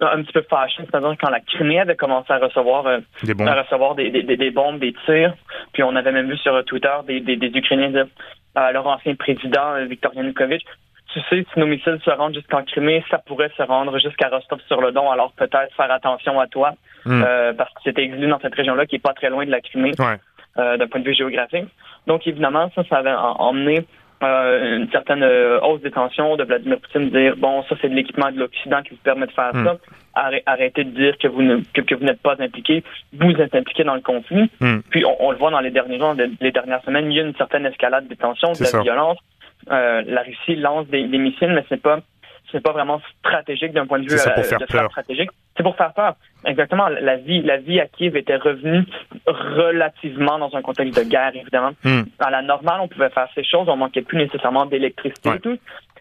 un 0.00 0.22
petit 0.22 0.32
peu 0.32 0.42
fâché, 0.42 0.82
c'est-à-dire 0.84 1.14
quand 1.20 1.30
la 1.30 1.40
Crimée 1.40 1.80
avait 1.80 1.96
commencé 1.96 2.32
à 2.32 2.38
recevoir, 2.38 2.86
euh, 2.86 2.98
des 3.24 3.34
bombes. 3.34 3.48
à 3.48 3.62
recevoir 3.62 3.94
des, 3.96 4.10
des, 4.10 4.36
des, 4.36 4.50
bombes, 4.50 4.78
des 4.78 4.94
tirs. 5.04 5.34
Puis 5.72 5.82
on 5.82 5.96
avait 5.96 6.12
même 6.12 6.30
vu 6.30 6.36
sur 6.38 6.64
Twitter 6.64 6.94
des, 7.06 7.20
des, 7.20 7.50
Ukrainiens 7.54 7.90
dire 7.90 8.06
à 8.54 8.72
leur 8.72 8.86
ancien 8.86 9.14
président, 9.14 9.74
euh, 9.74 9.84
Viktor 9.84 10.14
Yanukovych, 10.14 10.64
tu 11.12 11.20
sais, 11.22 11.44
si 11.52 11.58
nos 11.58 11.66
missiles 11.66 11.98
se 12.04 12.10
rendent 12.10 12.34
jusqu'en 12.34 12.62
Crimée, 12.62 13.04
ça 13.10 13.18
pourrait 13.18 13.50
se 13.56 13.62
rendre 13.62 13.98
jusqu'à 13.98 14.28
Rostov-sur-le-Don. 14.28 15.10
Alors 15.10 15.32
peut-être 15.32 15.74
faire 15.76 15.90
attention 15.90 16.38
à 16.38 16.46
toi, 16.46 16.74
hmm. 17.04 17.24
parce 17.58 17.74
que 17.74 17.80
c'était 17.82 18.04
exilé 18.04 18.28
dans 18.28 18.38
cette 18.38 18.54
région-là 18.54 18.86
qui 18.86 18.96
est 18.96 19.00
pas 19.00 19.12
très 19.12 19.28
loin 19.28 19.44
de 19.44 19.50
la 19.50 19.60
Crimée. 19.60 19.90
d'un 20.56 20.86
point 20.88 21.00
de 21.00 21.06
vue 21.06 21.14
géographique. 21.14 21.66
Donc, 22.06 22.26
évidemment, 22.26 22.70
ça, 22.74 22.82
ça 22.88 22.98
avait 22.98 23.14
emmené 23.14 23.86
euh, 24.22 24.76
une 24.76 24.90
certaine 24.90 25.22
euh, 25.22 25.60
hausse 25.60 25.80
des 25.80 25.90
tensions 25.90 26.36
de 26.36 26.44
Vladimir 26.44 26.78
Poutine 26.78 27.08
dire 27.08 27.36
bon 27.36 27.62
ça 27.64 27.76
c'est 27.80 27.88
de 27.88 27.94
l'équipement 27.94 28.30
de 28.30 28.38
l'Occident 28.38 28.82
qui 28.82 28.90
vous 28.90 29.00
permet 29.02 29.26
de 29.26 29.32
faire 29.32 29.54
hmm. 29.54 29.64
ça. 29.64 29.76
Arrêtez 30.46 30.84
de 30.84 30.90
dire 30.90 31.16
que 31.18 31.28
vous 31.28 31.40
ne 31.40 31.60
que, 31.72 31.94
vous 31.94 32.04
n'êtes 32.04 32.20
pas 32.20 32.36
impliqué. 32.38 32.84
Vous 33.14 33.30
êtes 33.30 33.54
impliqué 33.54 33.84
dans 33.84 33.94
le 33.94 34.02
conflit. 34.02 34.50
Hmm. 34.60 34.80
puis 34.90 35.04
on, 35.06 35.30
le 35.30 35.38
voit 35.38 35.50
dans 35.50 35.60
les 35.60 35.70
derniers 35.70 35.98
jours 35.98 36.14
les 36.40 36.52
dernières 36.52 36.82
semaines 36.84 37.10
il 37.10 37.16
y 37.16 37.20
a 37.20 37.24
une 37.24 37.34
certaine 37.36 37.64
escalade 37.64 38.08
des 38.08 38.16
tensions 38.16 38.52
de 38.52 38.62
la 38.62 38.82
violence. 38.82 39.18
Euh, 39.70 40.02
la 40.06 40.22
Russie 40.22 40.56
lance 40.56 40.86
des, 40.88 41.06
des 41.06 41.18
missiles 41.18 41.52
mais 41.54 41.64
c'est 41.68 41.80
pas 41.80 42.00
c'est 42.52 42.62
pas 42.62 42.72
vraiment 42.72 43.00
stratégique 43.18 43.72
d'un 43.72 43.86
point 43.86 43.98
de 43.98 44.04
vue 44.08 44.14
euh, 44.14 44.86
stratégique. 44.88 45.30
C'est 45.56 45.62
pour 45.62 45.76
faire 45.76 45.92
peur. 45.92 46.14
Exactement. 46.44 46.88
La 46.88 47.16
vie, 47.16 47.42
la 47.42 47.58
vie 47.58 47.80
à 47.80 47.86
Kiev 47.86 48.16
était 48.16 48.36
revenue 48.36 48.84
relativement 49.26 50.38
dans 50.38 50.54
un 50.56 50.62
contexte 50.62 50.98
de 50.98 51.08
guerre, 51.08 51.32
évidemment. 51.34 51.72
Hmm. 51.84 52.02
À 52.18 52.30
la 52.30 52.42
normale, 52.42 52.80
on 52.80 52.88
pouvait 52.88 53.10
faire 53.10 53.28
ces 53.34 53.44
choses. 53.44 53.68
On 53.68 53.76
manquait 53.76 54.02
plus 54.02 54.18
nécessairement 54.18 54.66
d'électricité 54.66 55.30
et 55.34 55.40
tout. 55.40 55.58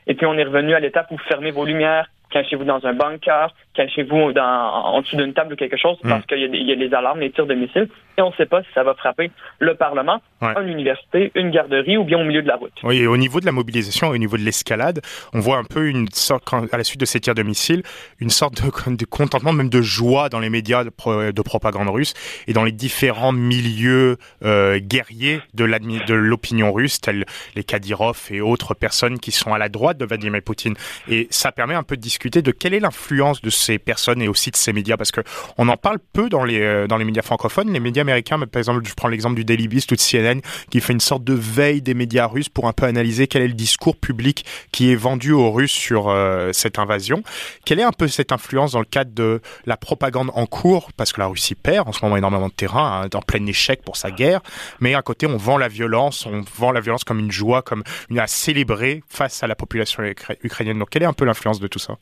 Et 0.07 0.16
puis 0.16 0.25
on 0.25 0.34
est 0.34 0.44
revenu 0.44 0.74
à 0.74 0.80
l'étape 0.80 1.12
où 1.12 1.18
fermez 1.18 1.51
vos 1.51 1.66
lumières, 1.66 2.10
cachez-vous 2.30 2.64
dans 2.64 2.86
un 2.86 2.94
bunker, 2.94 3.54
cachez-vous 3.74 4.34
dans, 4.34 4.44
en 4.44 5.02
dessous 5.02 5.16
d'une 5.16 5.34
table 5.34 5.54
ou 5.54 5.56
quelque 5.56 5.78
chose 5.78 5.98
parce 6.04 6.24
hmm. 6.24 6.28
qu'il 6.28 6.56
y, 6.56 6.64
y, 6.64 6.72
a 6.72 6.76
les 6.76 6.94
alarmes, 6.94 7.20
les 7.20 7.31
tirs 7.31 7.46
de 7.46 7.56
missiles 7.56 7.88
et 8.20 8.22
on 8.22 8.31
ne 8.31 8.36
sait 8.36 8.46
pas 8.46 8.62
si 8.64 8.68
ça 8.76 8.84
va 8.84 8.94
frapper 8.96 9.31
le 9.60 9.76
Parlement, 9.76 10.22
une 10.42 10.68
université, 10.68 11.31
une 11.36 11.52
garderie 11.52 11.96
ou 11.96 12.04
bien 12.04 12.20
au 12.20 12.26
milieu 12.26 12.42
de 12.42 12.48
la 12.48 12.58
route. 12.58 12.74
Oui, 12.84 12.98
et 12.98 13.08
au 13.08 13.16
niveau 13.16 13.40
de 13.40 13.46
la 13.46 13.54
mobilisation, 13.54 14.10
au 14.10 14.18
niveau 14.18 14.36
de 14.36 14.44
l'escalade, 14.44 15.00
on 15.34 15.40
voit 15.40 15.58
un 15.58 15.64
peu 15.64 15.88
une 15.88 16.10
sorte, 16.12 16.44
à 16.54 16.78
la 16.78 16.84
suite 16.84 17.00
de 17.00 17.06
ces 17.06 17.22
tirs 17.22 17.34
de 17.34 17.44
missiles, 17.44 17.81
une 18.20 18.30
sorte 18.30 18.62
de, 18.62 18.96
de 18.96 19.06
contentement, 19.06 19.54
même 19.54 19.70
de 19.70 19.81
joie 19.81 20.28
dans 20.28 20.40
les 20.40 20.50
médias 20.50 20.84
de, 20.84 21.42
propagande 21.42 21.88
russe 21.88 22.14
et 22.48 22.54
dans 22.54 22.66
les 22.66 22.74
différents 22.74 23.31
milieux 23.31 24.18
euh, 24.44 24.80
guerriers 24.80 25.40
de 25.54 26.14
l'opinion 26.14 26.74
russe, 26.74 27.00
tels 27.00 27.26
les 27.56 27.64
Kadyrov 27.64 28.28
et 28.31 28.42
autres 28.42 28.74
personnes 28.74 29.20
qui 29.20 29.31
sont 29.31 29.54
à 29.54 29.58
la 29.58 29.70
droite 29.70 29.98
de 29.98 30.06
Vladimir 30.06 30.42
Poutine. 30.42 30.76
Et 31.08 31.28
ça 31.30 31.54
permet 31.54 31.74
un 31.74 31.84
peu 31.84 31.96
de 31.96 32.02
discuter 32.02 32.19
de 32.27 32.51
quelle 32.51 32.74
est 32.74 32.80
l'influence 32.80 33.42
de 33.42 33.50
ces 33.50 33.80
personnes 33.80 34.21
et 34.21 34.27
aussi 34.27 34.51
de 34.51 34.56
ces 34.56 34.74
médias, 34.74 34.98
parce 34.98 35.12
que 35.12 35.21
on 35.57 35.68
en 35.69 35.77
parle 35.77 36.00
peu 36.13 36.30
dans 36.30 36.44
les, 36.44 36.60
euh, 36.60 36.88
dans 36.88 36.98
les 36.98 37.06
médias 37.06 37.21
francophones. 37.21 37.71
Les 37.71 37.80
médias 37.80 38.01
américains, 38.01 38.38
mais 38.38 38.45
par 38.45 38.60
exemple, 38.60 38.81
je 38.86 38.94
prends 38.94 39.07
l'exemple 39.07 39.36
du 39.36 39.45
Daily 39.45 39.68
Beast 39.68 39.92
ou 39.92 39.95
de 39.95 40.01
CNN, 40.01 40.42
qui 40.69 40.81
fait 40.81 40.94
une 40.94 41.00
sorte 41.00 41.24
de 41.24 41.33
veille 41.33 41.81
des 41.81 41.94
médias 41.94 42.27
russes 42.27 42.50
pour 42.50 42.68
un 42.68 42.74
peu 42.74 42.86
analyser 42.86 43.27
quel 43.27 43.42
est 43.42 43.48
le 43.48 43.54
discours 43.54 43.95
public 43.95 44.45
qui 44.71 44.92
est 44.92 44.95
vendu 44.95 45.31
aux 45.31 45.51
Russes 45.51 45.71
sur 45.71 46.10
euh, 46.10 46.51
cette 46.54 46.80
invasion. 46.80 47.23
Quelle 47.66 47.80
est 47.80 47.83
un 47.83 47.92
peu 47.92 48.07
cette 48.07 48.31
influence 48.31 48.73
dans 48.73 48.80
le 48.80 48.85
cadre 48.85 49.11
de 49.14 49.42
la 49.66 49.78
propagande 49.78 50.31
en 50.33 50.45
cours, 50.45 50.92
parce 50.94 51.14
que 51.14 51.21
la 51.21 51.28
Russie 51.28 51.56
perd 51.56 51.88
en 51.88 51.94
ce 51.94 52.04
moment 52.04 52.18
énormément 52.18 52.47
de 52.47 52.54
terrain, 52.54 53.04
hein, 53.04 53.09
en 53.14 53.21
plein 53.21 53.45
échec 53.45 53.81
pour 53.83 53.97
sa 53.97 54.11
guerre, 54.11 54.42
mais 54.80 54.95
à 54.95 55.02
côté, 55.02 55.28
on 55.28 55.38
vend 55.38 55.57
la 55.57 55.68
violence, 55.68 56.26
on 56.26 56.44
vend 56.56 56.71
la 56.71 56.81
violence 56.81 57.04
comme 57.04 57.19
une 57.19 57.31
joie, 57.31 57.61
comme 57.61 57.83
une 58.09 58.19
à 58.19 58.28
célébrer 58.28 59.04
face 59.07 59.44
à 59.44 59.47
la 59.47 59.56
population 59.56 60.04
ukrainienne. 60.44 60.80
Donc, 60.80 60.90
quelle 60.90 61.04
est 61.04 61.07
un 61.07 61.14
peu 61.14 61.26
l'influence 61.26 61.59
de 61.59 61.68
tout 61.68 61.80
ça? 61.80 61.97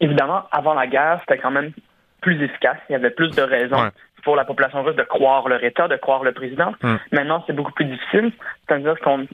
Évidemment, 0.00 0.44
avant 0.52 0.74
la 0.74 0.86
guerre, 0.86 1.20
c'était 1.20 1.38
quand 1.38 1.50
même 1.50 1.72
plus 2.20 2.42
efficace. 2.42 2.78
Il 2.88 2.92
y 2.92 2.96
avait 2.96 3.10
plus 3.10 3.30
de 3.30 3.42
raisons 3.42 3.90
pour 4.22 4.36
la 4.36 4.44
population 4.44 4.82
russe 4.82 4.96
de 4.96 5.02
croire 5.02 5.48
leur 5.48 5.62
État, 5.62 5.88
de 5.88 5.96
croire 5.96 6.24
le 6.24 6.32
président. 6.32 6.74
Hmm. 6.82 6.96
Maintenant, 7.12 7.44
c'est 7.46 7.52
beaucoup 7.52 7.72
plus 7.72 7.84
difficile. 7.84 8.32
C'est-à-dire 8.66 8.98
qu'on 9.00 9.26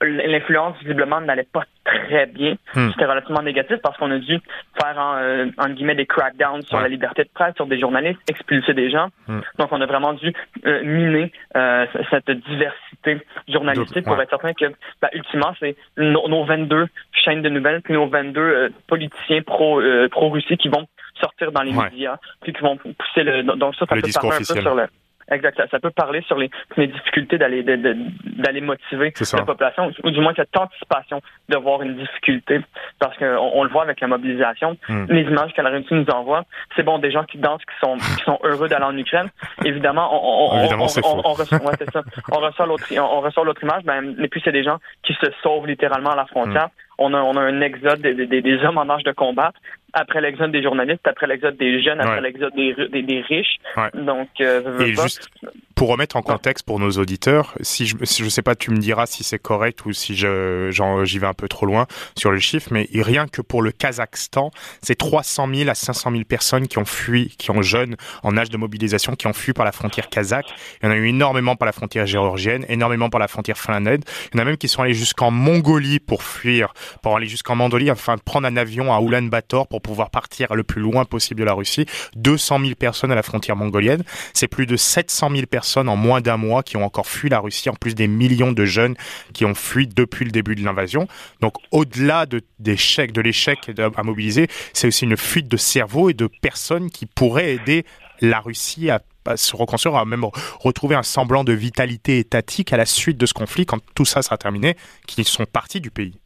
l'influence 0.00 0.78
visiblement 0.80 1.20
n'allait 1.20 1.48
pas 1.50 1.64
très 1.88 2.26
bien. 2.26 2.56
Hmm. 2.74 2.90
C'était 2.90 3.06
relativement 3.06 3.42
négatif 3.42 3.76
parce 3.82 3.96
qu'on 3.96 4.10
a 4.10 4.18
dû 4.18 4.40
faire 4.80 4.98
en, 4.98 5.16
euh, 5.16 5.46
guillemets 5.70 5.94
des 5.94 6.06
crackdowns 6.06 6.62
sur 6.62 6.80
la 6.80 6.88
liberté 6.88 7.24
de 7.24 7.30
presse, 7.32 7.54
sur 7.56 7.66
des 7.66 7.78
journalistes, 7.78 8.20
expulser 8.28 8.74
des 8.74 8.90
gens. 8.90 9.08
Hmm. 9.26 9.40
Donc 9.58 9.68
on 9.70 9.80
a 9.80 9.86
vraiment 9.86 10.12
dû 10.14 10.32
euh, 10.66 10.82
miner 10.84 11.32
euh, 11.56 11.86
cette 12.10 12.30
diversité 12.30 13.26
journalistique 13.48 14.04
pour 14.04 14.20
être 14.20 14.30
certain 14.30 14.52
que 14.52 14.66
bah, 15.00 15.08
ultimement 15.12 15.54
c'est 15.60 15.76
nos, 15.96 16.44
22 16.44 16.88
chaînes 17.12 17.42
de 17.42 17.48
nouvelles 17.48 17.82
puis 17.82 17.94
nos 17.94 18.08
22 18.08 18.72
politiciens 18.86 19.42
pro 19.42 19.80
pro 20.10 20.30
Russie 20.30 20.56
qui 20.56 20.68
vont 20.68 20.86
sortir 21.20 21.52
dans 21.52 21.62
les 21.62 21.72
médias 21.72 22.16
puis 22.42 22.52
qui 22.52 22.60
vont 22.62 22.76
pousser 22.76 23.22
le 23.22 23.42
donc 23.42 23.74
ça 23.74 23.86
ça 23.86 23.94
peut 23.94 24.00
parler 24.12 24.36
un 24.36 24.38
peu 24.38 24.44
sur 24.44 24.74
le 24.74 24.86
Exact. 25.30 25.60
Ça, 25.70 25.78
peut 25.78 25.90
parler 25.90 26.22
sur 26.22 26.38
les, 26.38 26.50
les 26.76 26.86
difficultés 26.86 27.38
d'aller 27.38 27.62
d'aller 27.62 28.60
motiver 28.60 29.12
la 29.32 29.44
population, 29.44 29.90
ou 30.02 30.10
du 30.10 30.20
moins 30.20 30.32
cette 30.34 30.56
anticipation 30.56 31.20
de 31.48 31.56
voir 31.56 31.82
une 31.82 31.96
difficulté, 31.96 32.60
parce 32.98 33.16
qu'on 33.18 33.26
on 33.26 33.64
le 33.64 33.70
voit 33.70 33.82
avec 33.82 34.00
la 34.00 34.06
mobilisation. 34.06 34.76
Hmm. 34.88 35.04
Les 35.08 35.22
images 35.22 35.52
que 35.52 35.60
la 35.60 35.70
Russie 35.70 35.94
nous 35.94 36.06
envoie, 36.12 36.44
c'est 36.76 36.82
bon, 36.82 36.98
des 36.98 37.10
gens 37.10 37.24
qui 37.24 37.38
dansent, 37.38 37.64
qui 37.64 37.78
sont 37.80 37.96
qui 37.96 38.24
sont 38.24 38.38
heureux 38.42 38.68
d'aller 38.68 38.84
en 38.84 38.96
Ukraine. 38.96 39.28
Évidemment, 39.64 40.08
on, 40.12 40.54
on, 40.54 40.60
Évidemment, 40.60 40.86
on, 41.04 41.28
on, 41.28 41.32
reçoit, 41.32 41.60
ça. 41.92 42.02
on 42.32 42.38
reçoit 42.40 42.66
l'autre 42.66 42.84
on, 42.98 43.20
reçoit 43.20 43.44
l'autre 43.44 43.62
image, 43.62 43.84
ben, 43.84 44.14
et 44.22 44.28
puis 44.28 44.40
c'est 44.44 44.52
des 44.52 44.64
gens 44.64 44.78
qui 45.02 45.14
se 45.14 45.26
sauvent 45.42 45.66
littéralement 45.66 46.10
à 46.10 46.16
la 46.16 46.26
frontière. 46.26 46.66
Hmm. 46.66 46.82
On 47.00 47.14
a, 47.14 47.20
on 47.20 47.36
a 47.36 47.40
un 47.40 47.60
exode 47.60 48.00
des, 48.00 48.14
des, 48.14 48.42
des, 48.42 48.64
hommes 48.64 48.78
en 48.78 48.90
âge 48.90 49.04
de 49.04 49.12
combat 49.12 49.52
après 49.92 50.20
l'exode 50.20 50.52
des 50.52 50.62
journalistes, 50.62 51.06
après 51.06 51.26
l'exode 51.26 51.56
des 51.56 51.82
jeunes, 51.82 52.00
après 52.00 52.20
l'exode 52.20 52.54
des, 52.54 52.74
des, 53.02 53.20
riches. 53.20 53.58
Donc, 53.94 54.28
euh, 54.40 54.80
Et 54.80 54.94
juste 54.94 55.28
pour 55.74 55.88
remettre 55.88 56.16
en 56.16 56.22
contexte 56.22 56.66
pour 56.66 56.78
nos 56.80 56.90
auditeurs, 56.90 57.54
si 57.60 57.86
je, 57.86 57.96
si 58.02 58.24
je 58.24 58.28
sais 58.28 58.42
pas, 58.42 58.54
tu 58.54 58.70
me 58.70 58.78
diras 58.78 59.06
si 59.06 59.22
c'est 59.22 59.38
correct 59.38 59.86
ou 59.86 59.92
si 59.92 60.14
j'y 60.14 60.26
vais 60.26 61.26
un 61.26 61.34
peu 61.34 61.48
trop 61.48 61.66
loin 61.66 61.86
sur 62.16 62.32
le 62.32 62.38
chiffre, 62.38 62.68
mais 62.72 62.88
rien 62.94 63.28
que 63.28 63.40
pour 63.40 63.62
le 63.62 63.70
Kazakhstan, 63.70 64.50
c'est 64.82 64.96
300 64.96 65.48
000 65.54 65.70
à 65.70 65.74
500 65.74 66.10
000 66.10 66.24
personnes 66.24 66.68
qui 66.68 66.78
ont 66.78 66.84
fui, 66.84 67.34
qui 67.38 67.50
ont 67.50 67.62
jeunes 67.62 67.96
en 68.22 68.36
âge 68.36 68.50
de 68.50 68.56
mobilisation, 68.56 69.14
qui 69.14 69.26
ont 69.26 69.32
fui 69.32 69.52
par 69.52 69.64
la 69.64 69.72
frontière 69.72 70.08
kazakh. 70.08 70.46
Il 70.82 70.86
y 70.86 70.88
en 70.88 70.92
a 70.92 70.96
eu 70.96 71.06
énormément 71.06 71.56
par 71.56 71.66
la 71.66 71.72
frontière 71.72 72.06
géorgienne, 72.06 72.64
énormément 72.68 73.08
par 73.08 73.20
la 73.20 73.28
frontière 73.28 73.56
finlandaise. 73.56 74.00
Il 74.32 74.36
y 74.36 74.40
en 74.40 74.42
a 74.42 74.44
même 74.46 74.56
qui 74.56 74.68
sont 74.68 74.82
allés 74.82 74.94
jusqu'en 74.94 75.30
Mongolie 75.30 76.00
pour 76.00 76.22
fuir, 76.22 76.74
pour 77.02 77.16
aller 77.16 77.26
jusqu'en 77.26 77.54
Mongolie, 77.54 77.90
enfin 77.90 78.18
prendre 78.18 78.46
un 78.46 78.56
avion 78.56 78.92
à 78.92 79.00
Ulaanbaatar 79.00 79.66
pour 79.68 79.77
pouvoir 79.80 80.10
partir 80.10 80.54
le 80.54 80.62
plus 80.62 80.80
loin 80.80 81.04
possible 81.04 81.40
de 81.40 81.44
la 81.44 81.52
Russie. 81.52 81.86
200 82.16 82.60
000 82.60 82.74
personnes 82.74 83.12
à 83.12 83.14
la 83.14 83.22
frontière 83.22 83.56
mongolienne. 83.56 84.02
C'est 84.34 84.48
plus 84.48 84.66
de 84.66 84.76
700 84.76 85.30
000 85.30 85.46
personnes 85.46 85.88
en 85.88 85.96
moins 85.96 86.20
d'un 86.20 86.36
mois 86.36 86.62
qui 86.62 86.76
ont 86.76 86.84
encore 86.84 87.06
fui 87.06 87.28
la 87.28 87.40
Russie, 87.40 87.68
en 87.68 87.74
plus 87.74 87.94
des 87.94 88.08
millions 88.08 88.52
de 88.52 88.64
jeunes 88.64 88.96
qui 89.32 89.44
ont 89.44 89.54
fui 89.54 89.86
depuis 89.86 90.24
le 90.24 90.30
début 90.30 90.54
de 90.54 90.64
l'invasion. 90.64 91.08
Donc 91.40 91.54
au-delà 91.70 92.26
de 92.26 92.42
l'échec 92.64 93.70
à 93.78 94.02
mobiliser, 94.02 94.48
c'est 94.72 94.88
aussi 94.88 95.04
une 95.04 95.16
fuite 95.16 95.48
de 95.48 95.56
cerveau 95.56 96.10
et 96.10 96.14
de 96.14 96.28
personnes 96.40 96.90
qui 96.90 97.06
pourraient 97.06 97.54
aider 97.54 97.84
la 98.20 98.40
Russie 98.40 98.90
à 98.90 99.00
se 99.36 99.54
reconstruire, 99.54 99.96
à 99.96 100.04
même 100.04 100.24
retrouver 100.58 100.94
un 100.94 101.02
semblant 101.02 101.44
de 101.44 101.52
vitalité 101.52 102.18
étatique 102.18 102.72
à 102.72 102.76
la 102.76 102.86
suite 102.86 103.18
de 103.18 103.26
ce 103.26 103.34
conflit, 103.34 103.66
quand 103.66 103.78
tout 103.94 104.04
ça 104.04 104.22
sera 104.22 104.38
terminé, 104.38 104.76
qui 105.06 105.22
sont 105.24 105.44
partis 105.44 105.80
du 105.80 105.90
pays. 105.90 106.18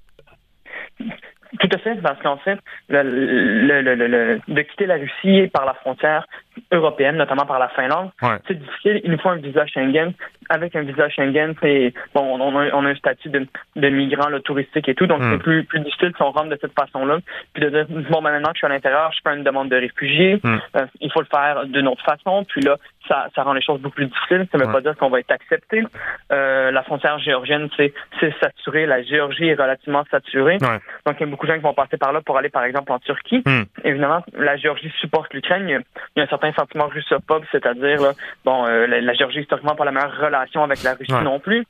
Tout 1.61 1.69
à 1.71 1.79
fait, 1.79 1.97
parce 1.97 2.21
qu'en 2.23 2.39
fait, 2.39 2.59
le, 2.89 3.03
le, 3.03 3.95
le, 3.95 4.41
de 4.49 4.63
quitter 4.63 4.87
la 4.87 4.97
Russie 4.97 5.49
par 5.53 5.67
la 5.67 5.75
frontière 5.75 6.27
européenne, 6.71 7.17
notamment 7.17 7.47
par 7.47 7.59
la 7.59 7.69
Finlande, 7.69 8.11
c'est 8.47 8.59
difficile. 8.59 9.01
Il 9.05 9.11
nous 9.11 9.19
faut 9.19 9.29
un 9.29 9.37
visa 9.37 9.67
Schengen. 9.67 10.13
Avec 10.49 10.75
un 10.77 10.83
visa 10.83 11.09
Schengen, 11.09 11.55
c'est 11.63 11.93
bon, 12.15 12.41
on 12.41 12.59
a, 12.59 12.71
on 12.73 12.85
a 12.85 12.91
un 12.91 12.95
statut 12.95 13.29
de, 13.29 13.47
de 13.77 13.89
migrant 13.89 14.29
le 14.29 14.41
touristique 14.41 14.89
et 14.89 14.95
tout, 14.95 15.07
donc 15.07 15.23
c'est 15.23 15.37
hmm. 15.37 15.39
plus, 15.39 15.65
plus 15.65 15.81
difficile 15.81 16.13
si 16.17 16.23
on 16.23 16.31
rentre 16.31 16.49
de 16.49 16.59
cette 16.61 16.75
façon-là. 16.75 17.19
Puis 17.53 17.63
de 17.63 17.71
dire, 17.71 17.87
bon, 18.11 18.21
maintenant 18.21 18.49
que 18.49 18.55
je 18.55 18.59
suis 18.59 18.67
à 18.67 18.71
l'intérieur, 18.71 19.13
je 19.13 19.21
fais 19.23 19.37
une 19.37 19.45
demande 19.45 19.69
de 19.69 19.77
réfugié. 19.77 20.41
Hmm. 20.43 20.59
Euh, 20.77 20.87
il 21.01 21.11
faut 21.13 21.21
le 21.21 21.27
faire 21.27 21.67
d'une 21.67 21.89
autre 21.89 22.05
façon. 22.05 22.45
Puis 22.49 22.63
là, 22.63 22.77
ça, 23.09 23.29
ça 23.35 23.43
rend 23.43 23.53
les 23.53 23.63
choses 23.63 23.81
beaucoup 23.81 23.97
plus 23.97 24.07
difficiles. 24.07 24.47
Ça 24.51 24.59
ne 24.59 24.65
veut 24.65 24.73
pas 24.73 24.81
dire 24.81 24.97
qu'on 24.97 25.11
va 25.11 25.21
être 25.21 25.31
accepté. 25.31 25.83
Euh, 26.33 26.71
la 26.71 26.83
frontière 26.83 27.19
géorgienne, 27.19 27.69
c'est 27.77 27.93
saturé. 28.41 28.87
La 28.87 29.03
Géorgie 29.03 29.49
est 29.49 29.55
relativement 29.55 30.05
saturée. 30.11 30.59
Donc, 30.59 31.17
il 31.19 31.21
y 31.21 31.23
a 31.23 31.27
beaucoup 31.27 31.47
de 31.47 31.53
gens 31.53 31.59
qui 31.59 31.65
vont 31.65 31.75
passer 31.75 31.97
par 31.97 32.13
là 32.13 32.21
pour 32.21 32.37
aller, 32.37 32.49
par 32.49 32.65
exemple, 32.65 32.93
en 32.93 32.99
Turquie. 32.99 33.43
Hmm. 33.45 33.63
Évidemment, 33.85 34.25
la 34.35 34.57
Géorgie 34.57 34.93
supporte 35.01 35.33
l'Ukraine. 35.35 35.69
Il, 35.69 35.83
y 36.17 36.21
a 36.21 36.25
un 36.25 36.29
certain 36.29 36.53
sentiment 36.53 36.87
russophobe, 36.87 37.45
c'est-à-dire, 37.51 38.13
bon, 38.45 38.67
euh, 38.67 38.87
la, 38.87 39.01
la, 39.01 39.15
Géorgie, 39.15 39.41
historiquement, 39.41 39.75
pas 39.75 39.85
la 39.85 39.93
meilleure 39.93 40.19
relation 40.19 40.63
avec 40.63 40.83
la 40.83 40.95
Russie 40.95 41.13
non 41.25 41.41
plus. 41.41 41.67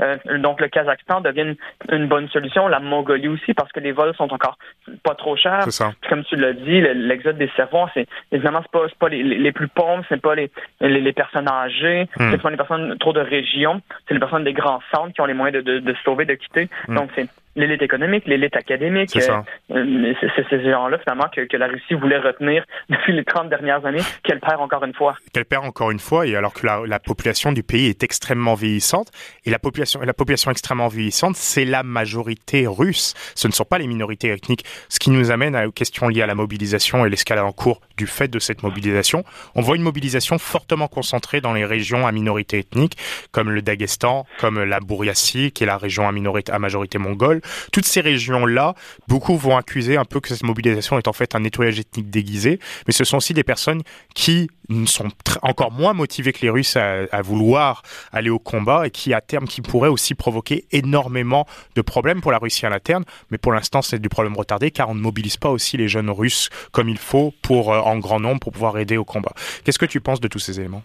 Euh, 0.00 0.16
donc 0.38 0.60
le 0.60 0.68
Kazakhstan 0.68 1.20
devient 1.20 1.54
une, 1.90 2.08
bonne 2.08 2.28
solution, 2.28 2.68
la 2.68 2.80
Mongolie 2.80 3.28
aussi, 3.28 3.54
parce 3.54 3.70
que 3.72 3.80
les 3.80 3.92
vols 3.92 4.14
sont 4.14 4.32
encore 4.32 4.58
pas 5.02 5.14
trop 5.14 5.36
chers. 5.36 5.66
Comme 6.08 6.24
tu 6.24 6.36
l'as 6.36 6.52
dit, 6.52 6.80
l'exode 6.80 7.38
des 7.38 7.50
cerveaux, 7.56 7.86
c'est 7.94 8.06
évidemment 8.30 8.60
c'est 8.62 8.70
pas, 8.70 8.86
pas 8.98 9.08
les, 9.08 9.22
les, 9.22 9.52
plus 9.52 9.68
pauvres, 9.68 10.04
c'est 10.08 10.20
pas 10.20 10.34
les, 10.34 10.50
les, 10.80 11.12
personnes 11.12 11.48
âgées, 11.48 12.08
hmm. 12.18 12.30
c'est 12.30 12.42
pas 12.42 12.50
les 12.50 12.56
personnes 12.56 12.96
trop 12.98 13.12
de 13.12 13.20
régions, 13.20 13.80
c'est 14.06 14.14
les 14.14 14.20
personnes 14.20 14.44
des 14.44 14.52
grands 14.52 14.80
centres 14.94 15.12
qui 15.12 15.20
ont 15.20 15.26
les 15.26 15.34
moyens 15.34 15.64
de, 15.64 15.78
de, 15.78 15.94
se 15.94 16.02
sauver, 16.02 16.24
de 16.24 16.34
quitter. 16.34 16.68
Hmm. 16.88 16.96
Donc 16.96 17.10
c'est 17.14 17.28
l'élite 17.56 17.82
économique, 17.82 18.24
l'élite 18.26 18.56
académique. 18.56 19.10
C'est 19.12 19.30
euh, 19.30 19.40
euh, 19.70 20.14
ces 20.48 20.70
gens-là, 20.70 20.98
finalement, 20.98 21.28
que, 21.34 21.42
que, 21.42 21.56
la 21.56 21.66
Russie 21.66 21.94
voulait 21.94 22.18
retenir 22.18 22.64
depuis 22.88 23.12
les 23.12 23.24
30 23.24 23.48
dernières 23.48 23.84
années, 23.84 24.02
qu'elle 24.22 24.40
perd 24.40 24.60
encore 24.60 24.84
une 24.84 24.94
fois. 24.94 25.16
Qu'elle 25.32 25.44
perd 25.44 25.64
encore 25.64 25.90
une 25.90 25.98
fois, 25.98 26.26
et 26.26 26.36
alors 26.36 26.54
que 26.54 26.66
la, 26.66 26.82
la, 26.86 26.98
population 26.98 27.52
du 27.52 27.62
pays 27.62 27.86
est 27.86 28.02
extrêmement 28.02 28.54
vieillissante, 28.54 29.10
et 29.44 29.50
la 29.50 29.58
population, 29.58 30.00
la 30.00 30.14
population 30.14 30.50
extrêmement 30.50 30.88
vieillissante, 30.88 31.36
c'est 31.36 31.64
la 31.64 31.82
majorité 31.82 32.66
russe. 32.66 33.14
Ce 33.34 33.46
ne 33.46 33.52
sont 33.52 33.64
pas 33.64 33.78
les 33.78 33.86
minorités 33.86 34.28
ethniques. 34.28 34.64
Ce 34.88 34.98
qui 34.98 35.10
nous 35.10 35.30
amène 35.30 35.54
à 35.54 35.66
aux 35.66 35.72
questions 35.72 36.08
liées 36.08 36.22
à 36.22 36.26
la 36.26 36.34
mobilisation 36.34 37.04
et 37.06 37.10
l'escalade 37.10 37.44
en 37.44 37.52
cours 37.52 37.80
du 37.96 38.06
fait 38.06 38.28
de 38.28 38.38
cette 38.38 38.62
mobilisation. 38.62 39.24
On 39.54 39.60
voit 39.60 39.76
une 39.76 39.82
mobilisation 39.82 40.38
fortement 40.38 40.88
concentrée 40.88 41.40
dans 41.40 41.52
les 41.52 41.64
régions 41.64 42.06
à 42.06 42.12
minorité 42.12 42.58
ethnique, 42.58 42.96
comme 43.30 43.50
le 43.50 43.62
Daghestan, 43.62 44.26
comme 44.38 44.62
la 44.62 44.80
Bouriatie, 44.80 45.52
qui 45.52 45.64
est 45.64 45.66
la 45.66 45.76
région 45.76 46.08
à, 46.08 46.12
minorité, 46.12 46.52
à 46.52 46.58
majorité 46.58 46.98
mongole, 46.98 47.41
toutes 47.72 47.86
ces 47.86 48.00
régions-là, 48.00 48.74
beaucoup 49.08 49.36
vont 49.36 49.56
accuser 49.56 49.96
un 49.96 50.04
peu 50.04 50.20
que 50.20 50.28
cette 50.28 50.42
mobilisation 50.42 50.98
est 50.98 51.08
en 51.08 51.12
fait 51.12 51.34
un 51.34 51.40
nettoyage 51.40 51.78
ethnique 51.78 52.10
déguisé, 52.10 52.58
mais 52.86 52.92
ce 52.92 53.04
sont 53.04 53.16
aussi 53.16 53.34
des 53.34 53.44
personnes 53.44 53.82
qui 54.14 54.48
sont 54.86 55.08
encore 55.42 55.72
moins 55.72 55.92
motivées 55.92 56.32
que 56.32 56.40
les 56.42 56.50
Russes 56.50 56.76
à, 56.76 57.22
vouloir 57.22 57.82
aller 58.12 58.30
au 58.30 58.38
combat 58.38 58.86
et 58.86 58.90
qui, 58.90 59.12
à 59.14 59.20
terme, 59.20 59.46
qui 59.46 59.60
pourraient 59.60 59.88
aussi 59.88 60.14
provoquer 60.14 60.64
énormément 60.72 61.46
de 61.74 61.82
problèmes 61.82 62.20
pour 62.20 62.32
la 62.32 62.38
Russie 62.38 62.66
à 62.66 62.70
l'interne. 62.70 63.04
Mais 63.30 63.38
pour 63.38 63.52
l'instant, 63.52 63.82
c'est 63.82 63.98
du 63.98 64.08
problème 64.08 64.36
retardé 64.36 64.70
car 64.70 64.88
on 64.88 64.94
ne 64.94 65.00
mobilise 65.00 65.36
pas 65.36 65.50
aussi 65.50 65.76
les 65.76 65.88
jeunes 65.88 66.10
Russes 66.10 66.48
comme 66.70 66.88
il 66.88 66.98
faut 66.98 67.34
pour, 67.42 67.72
euh, 67.72 67.80
en 67.80 67.98
grand 67.98 68.20
nombre 68.20 68.40
pour 68.40 68.52
pouvoir 68.52 68.78
aider 68.78 68.96
au 68.96 69.04
combat. 69.04 69.32
Qu'est-ce 69.64 69.78
que 69.78 69.86
tu 69.86 70.00
penses 70.00 70.20
de 70.20 70.28
tous 70.28 70.38
ces 70.38 70.60
éléments? 70.60 70.82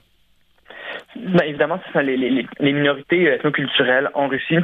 Ben, 1.15 1.45
évidemment, 1.45 1.79
ce 1.87 1.93
sont 1.93 1.99
les, 1.99 2.17
les, 2.17 2.45
les 2.59 2.73
minorités 2.73 3.25
ethnoculturelles 3.25 4.09
en 4.13 4.27
Russie 4.27 4.59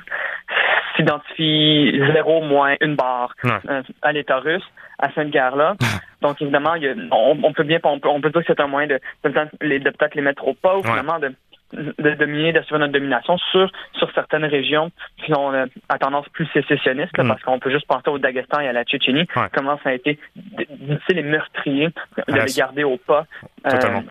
s'identifie 0.96 2.00
zéro 2.14 2.42
moins 2.42 2.76
une 2.82 2.96
barre 2.96 3.34
euh, 3.46 3.82
à 4.02 4.12
l'État 4.12 4.40
russe 4.40 4.64
à 5.00 5.10
cette 5.14 5.30
guerre-là. 5.30 5.76
Donc 6.22 6.42
évidemment, 6.42 6.76
on, 7.12 7.54
peut 7.54 7.64
bien 7.64 7.80
on 7.84 8.00
peut, 8.00 8.10
on 8.10 8.22
peut 8.22 8.30
dire 8.30 8.42
que 8.42 8.48
c'est 8.48 8.62
un 8.62 8.68
moyen 8.68 8.88
de, 8.88 9.00
de, 9.24 9.30
peut-être 9.30 10.16
les 10.16 10.22
mettre 10.22 10.48
au 10.48 10.54
pas 10.54 10.78
ou 10.78 10.84
finalement 10.84 11.20
de 11.20 11.34
de 11.74 12.12
dominer, 12.14 12.54
d'assurer 12.54 12.80
notre 12.80 12.94
domination 12.94 13.36
sur 13.52 13.70
sur 13.98 14.12
certaines 14.14 14.46
régions 14.46 14.92
qui 15.18 15.34
ont 15.34 15.52
euh, 15.52 15.66
à 15.90 15.98
tendance 15.98 16.30
plus 16.30 16.46
sécessionniste, 16.54 17.18
mm. 17.18 17.28
parce 17.28 17.42
qu'on 17.42 17.58
peut 17.58 17.72
juste 17.72 17.88
penser 17.88 18.10
au 18.10 18.20
Daghestan 18.20 18.60
et 18.60 18.68
à 18.68 18.74
la 18.74 18.84
Tchétchénie, 18.84 19.26
comment 19.54 19.80
ça 19.84 19.90
a 19.90 19.94
été 19.94 20.20
difficile 20.36 21.18
et 21.18 21.24
meurtrier 21.24 21.90
de 22.28 22.34
les 22.34 22.54
garder 22.54 22.84
au 22.84 22.98
pas. 22.98 23.26
Euh, 23.66 24.02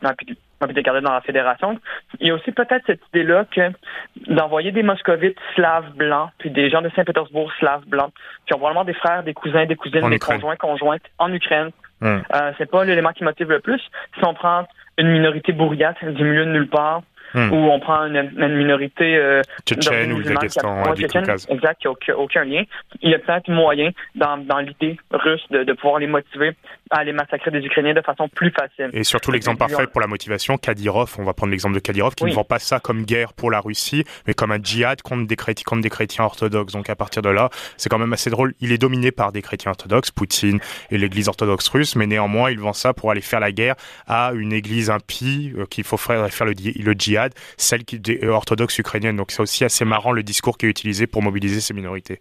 puis 0.66 0.75
de 0.75 0.81
garder 0.81 1.00
dans 1.00 1.12
la 1.12 1.21
fédération. 1.21 1.78
Il 2.21 2.28
y 2.28 2.31
a 2.31 2.35
aussi 2.35 2.52
peut-être 2.52 2.85
cette 2.87 3.00
idée-là 3.12 3.45
que 3.50 3.71
d'envoyer 4.28 4.73
des 4.73 4.83
moscovites 4.83 5.38
slaves 5.54 5.92
blancs, 5.95 6.31
puis 6.38 6.50
des 6.50 6.71
gens 6.71 6.83
de 6.83 6.90
Saint-Pétersbourg 6.95 7.52
slaves 7.59 7.87
blancs, 7.87 8.12
qui 8.47 8.54
ont 8.54 8.59
probablement 8.59 8.85
des 8.85 8.95
frères, 8.95 9.23
des 9.23 9.35
cousins, 9.35 9.66
des 9.66 9.76
cousines, 9.76 10.09
des 10.09 10.19
conjoints, 10.19 10.57
conjointes 10.57 11.02
en 11.19 11.33
Ukraine. 11.33 11.71
Hum. 12.00 12.23
Euh, 12.35 12.52
c'est 12.59 12.71
pas 12.71 12.85
l'élément 12.85 13.12
qui 13.12 13.25
motive 13.25 13.50
le 13.50 13.61
plus. 13.61 13.81
Si 14.19 14.25
on 14.25 14.35
prend 14.35 14.66
une 14.99 15.11
minorité 15.12 15.52
bourriate 15.52 16.04
du 16.04 16.25
milieu 16.25 16.45
de 16.45 16.50
nulle 16.50 16.69
part, 16.69 17.02
Hmm. 17.35 17.50
où 17.50 17.57
on 17.57 17.81
prend 17.81 18.04
une, 18.04 18.31
minorité 18.57 19.16
euh, 19.16 19.40
tchétchène 19.64 20.12
ou 20.12 20.21
exact, 20.21 20.49
qui 20.50 20.59
n'a 22.11 22.19
aucun, 22.19 22.45
lien. 22.45 22.64
Il 23.00 23.11
y 23.11 23.14
a 23.14 23.19
peut-être 23.19 23.49
moyen 23.49 23.90
dans, 24.14 24.37
dans 24.37 24.59
l'idée 24.59 24.99
russe 25.11 25.42
de, 25.50 25.64
de, 25.64 25.73
pouvoir 25.73 25.99
les 25.99 26.07
motiver 26.07 26.52
à 26.93 26.99
aller 26.99 27.13
massacrer 27.13 27.51
des 27.51 27.61
Ukrainiens 27.61 27.95
de 27.95 28.03
façon 28.03 28.29
plus 28.29 28.51
facile. 28.51 28.91
Et 28.93 29.03
surtout 29.03 29.33
l'exemple 29.33 29.59
parfait 29.59 29.87
pour 29.87 30.01
la 30.01 30.07
motivation, 30.07 30.59
Kadyrov, 30.59 31.17
on 31.19 31.25
va 31.25 31.33
prendre 31.33 31.51
l'exemple 31.51 31.75
de 31.75 31.81
Kadyrov, 31.81 32.15
qui 32.15 32.25
ne 32.25 32.33
vend 32.33 32.45
pas 32.45 32.59
ça 32.59 32.81
comme 32.81 33.05
guerre 33.05 33.33
pour 33.33 33.51
la 33.51 33.61
Russie, 33.61 34.05
mais 34.27 34.35
comme 34.35 34.53
un 34.53 34.63
djihad 34.63 35.01
contre 35.03 35.27
des, 35.27 35.37
chrétiens, 35.37 35.65
contre 35.67 35.83
des 35.83 35.91
chrétiens 35.91 36.25
orthodoxes. 36.25 36.75
Donc 36.75 36.91
à 36.91 36.95
partir 36.95 37.23
de 37.23 37.31
là, 37.31 37.49
c'est 37.79 37.89
quand 37.89 37.99
même 37.99 38.13
assez 38.13 38.31
drôle. 38.31 38.55
Il 38.61 38.73
est 38.73 38.79
dominé 38.79 39.11
par 39.11 39.33
des 39.33 39.41
chrétiens 39.41 39.71
orthodoxes, 39.71 40.11
Poutine 40.11 40.61
et 40.91 40.99
l'église 40.99 41.29
orthodoxe 41.29 41.69
russe, 41.69 41.97
mais 41.97 42.07
néanmoins, 42.07 42.51
il 42.51 42.61
vend 42.61 42.75
ça 42.75 42.93
pour 42.93 43.11
aller 43.11 43.23
faire 43.23 43.41
la 43.41 43.53
guerre 43.53 43.75
à 44.07 44.33
une 44.35 44.53
église 44.53 44.91
impie 44.91 45.55
euh, 45.57 45.65
qu'il 45.65 45.85
faut 45.85 45.97
faire, 45.97 46.29
faire 46.31 46.47
le, 46.47 46.53
le 46.53 46.93
djihad 46.93 47.33
celle 47.57 47.85
qui 47.85 47.97
est 47.97 48.27
orthodoxe 48.27 48.79
ukrainienne. 48.79 49.17
Donc 49.17 49.31
c'est 49.31 49.43
aussi 49.43 49.65
assez 49.65 49.85
marrant 49.87 50.13
le 50.13 50.23
discours 50.23 50.59
qui 50.59 50.67
est 50.67 50.71
utilisé 50.71 51.07
pour 51.07 51.23
mobiliser 51.23 51.61
ces 51.61 51.73
minorités. 51.73 52.21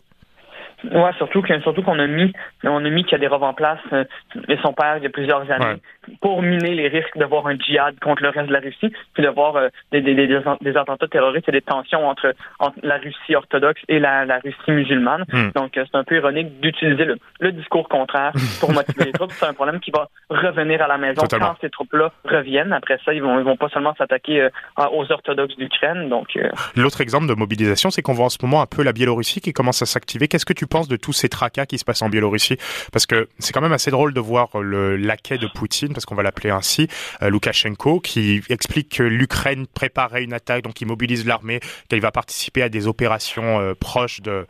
Ouais, 0.84 1.12
surtout 1.18 1.44
surtout 1.62 1.84
qu'on 1.84 2.00
a 2.00 2.08
mis 2.08 2.34
on 2.64 2.84
a 2.84 2.90
mis 2.90 3.04
qu'il 3.04 3.14
y 3.14 3.16
a 3.16 3.20
des 3.20 3.28
robes 3.28 3.44
en 3.44 3.54
place 3.54 3.80
euh, 3.94 4.04
et 4.48 4.58
son 4.64 4.74
père 4.74 4.98
il 4.98 5.04
y 5.04 5.06
a 5.06 5.10
plusieurs 5.10 5.50
années 5.52 5.80
pour 6.22 6.42
miner 6.42 6.74
les 6.74 6.88
risques 6.88 7.18
d'avoir 7.18 7.46
un 7.48 7.56
djihad 7.56 8.00
contre 8.00 8.24
le 8.24 8.30
reste 8.30 8.48
de 8.48 8.54
la 8.54 8.60
Russie, 8.60 8.92
puis 9.14 9.24
d'avoir 9.24 9.56
euh, 9.56 9.70
des, 9.92 10.02
des, 10.02 10.16
des, 10.16 10.78
attentats 10.78 11.08
terroristes 11.08 11.48
et 11.50 11.52
des 11.52 11.62
tensions 11.62 12.08
entre, 12.08 12.34
entre 12.60 12.78
la 12.82 12.98
Russie 12.98 13.36
orthodoxe 13.36 13.82
et 13.88 14.00
la, 14.00 14.26
la 14.26 14.40
Russie 14.40 14.72
musulmane. 14.72 15.26
Hmm. 15.32 15.50
Donc 15.56 15.78
euh, 15.78 15.86
c'est 15.92 15.98
un 15.98 16.04
peu 16.04 16.16
ironique 16.16 16.60
d'utiliser 16.60 17.06
le, 17.06 17.18
le, 17.40 17.52
discours 17.52 17.88
contraire 17.88 18.32
pour 18.60 18.72
motiver 18.72 19.06
les 19.06 19.12
troupes. 19.14 19.32
C'est 19.32 19.46
un 19.46 19.54
problème 19.54 19.80
qui 19.80 19.92
va 19.92 20.10
revenir 20.30 20.82
à 20.82 20.88
la 20.88 20.98
maison 20.98 21.24
quand 21.30 21.56
ces 21.62 21.70
troupes-là 21.70 22.12
reviennent. 22.26 22.74
Après 22.74 23.00
ça, 23.06 23.14
ils 23.14 23.22
vont 23.22 23.38
ils 23.40 23.46
vont 23.46 23.58
pas 23.58 23.70
seulement 23.70 23.94
s'attaquer 23.96 24.48
aux 24.78 25.12
orthodoxes 25.12 25.58
d'Ukraine. 25.58 26.10
Donc 26.10 26.38
l'autre 26.76 27.02
exemple 27.02 27.28
de 27.28 27.36
mobilisation, 27.36 27.92
c'est 27.92 28.02
qu'on 28.02 28.14
voit 28.14 28.26
en 28.26 28.30
ce 28.30 28.40
moment 28.42 28.62
un 28.62 28.66
peu 28.66 28.84
la 28.84 28.94
Biélorussie 28.94 29.42
qui 29.42 29.54
commence 29.54 29.82
à 29.82 29.86
s'activer. 29.86 30.28
Qu'est-ce 30.28 30.46
que 30.46 30.54
tu 30.54 30.66
penses 30.72 30.88
de 30.88 30.96
tous 30.96 31.14
ces 31.14 31.30
tracas 31.30 31.68
qui 31.68 31.78
se 31.78 31.86
passent 31.86 32.02
en 32.02 32.10
Biélorussie 32.10 32.58
Parce 32.92 33.06
que 33.06 33.30
c'est 33.38 33.54
quand 33.54 33.62
même 33.62 33.74
assez 33.74 33.92
drôle 33.92 34.14
de 34.14 34.20
voir 34.20 34.60
le 34.60 34.96
laquais 34.96 35.38
de 35.38 35.48
Poutine, 35.48 35.94
parce 35.94 36.06
qu'on 36.06 36.16
va 36.16 36.24
l'appeler 36.24 36.50
ainsi, 36.50 36.88
euh, 37.22 37.30
Loukachenko, 37.30 38.00
qui 38.00 38.42
explique 38.50 38.98
que 38.98 39.04
l'Ukraine 39.04 39.68
préparait 39.68 40.24
une 40.24 40.34
attaque, 40.34 40.64
donc 40.64 40.82
il 40.82 40.88
mobilise 40.88 41.26
l'armée, 41.26 41.60
qu'il 41.90 42.02
va 42.02 42.12
participer 42.12 42.64
à 42.64 42.70
des 42.70 42.88
opérations 42.88 43.60
euh, 43.60 43.76
proches 43.76 44.22
de 44.22 44.48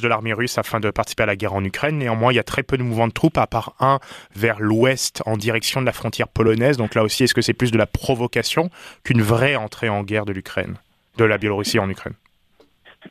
de 0.00 0.08
l'armée 0.08 0.32
russe 0.32 0.58
afin 0.58 0.80
de 0.80 0.90
participer 0.90 1.24
à 1.24 1.26
la 1.26 1.36
guerre 1.36 1.54
en 1.54 1.64
Ukraine. 1.64 1.98
Néanmoins, 1.98 2.32
il 2.32 2.36
y 2.36 2.38
a 2.38 2.44
très 2.44 2.62
peu 2.62 2.76
de 2.78 2.82
mouvements 2.82 3.08
de 3.08 3.12
troupes, 3.12 3.38
à 3.38 3.46
part 3.46 3.74
un 3.78 4.00
vers 4.34 4.60
l'ouest 4.60 5.22
en 5.26 5.36
direction 5.36 5.80
de 5.80 5.86
la 5.86 5.92
frontière 5.92 6.28
polonaise. 6.28 6.76
Donc 6.76 6.94
là 6.94 7.02
aussi, 7.02 7.24
est-ce 7.24 7.34
que 7.34 7.42
c'est 7.42 7.52
plus 7.52 7.70
de 7.70 7.78
la 7.78 7.86
provocation 7.86 8.70
qu'une 9.04 9.22
vraie 9.22 9.56
entrée 9.56 9.88
en 9.88 10.02
guerre 10.02 10.24
de 10.24 10.32
l'Ukraine, 10.32 10.76
de 11.18 11.24
la 11.24 11.38
Biélorussie 11.38 11.78
en 11.78 11.88
Ukraine? 11.90 12.14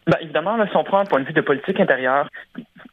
Ben, 0.08 0.18
évidemment, 0.22 0.58
si 0.68 0.76
on 0.78 0.84
prend 0.84 1.00
un 1.00 1.06
point 1.06 1.20
de 1.20 1.26
vue 1.26 1.34
de 1.34 1.42
politique 1.42 1.80
intérieure, 1.80 2.30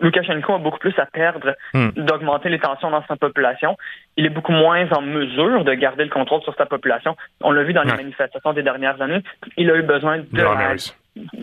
Loukachenko 0.01 0.55
a 0.55 0.59
beaucoup 0.59 0.79
plus 0.79 0.97
à 0.99 1.07
perdre 1.07 1.57
hmm. 1.75 1.91
d'augmenter 1.97 2.49
les 2.49 2.59
tensions 2.59 2.91
dans 2.91 3.05
sa 3.07 3.17
population. 3.17 3.77
Il 4.17 4.27
est 4.27 4.31
beaucoup 4.31 4.53
moins 4.53 4.87
en 4.93 5.01
mesure 5.01 5.65
de 5.65 5.75
garder 5.75 6.05
le 6.05 6.11
contrôle 6.11 6.43
sur 6.43 6.55
sa 6.55 6.67
population. 6.67 7.17
On 7.43 7.51
l'a 7.53 7.63
vu 7.63 7.73
dans 7.73 7.83
les 7.83 7.95
manifestations 7.95 8.53
des 8.53 8.63
dernières 8.63 9.01
années. 9.01 9.23
Il 9.57 9.71
a 9.71 9.77
eu 9.77 9.83
besoin 9.83 10.19
de, 10.19 10.25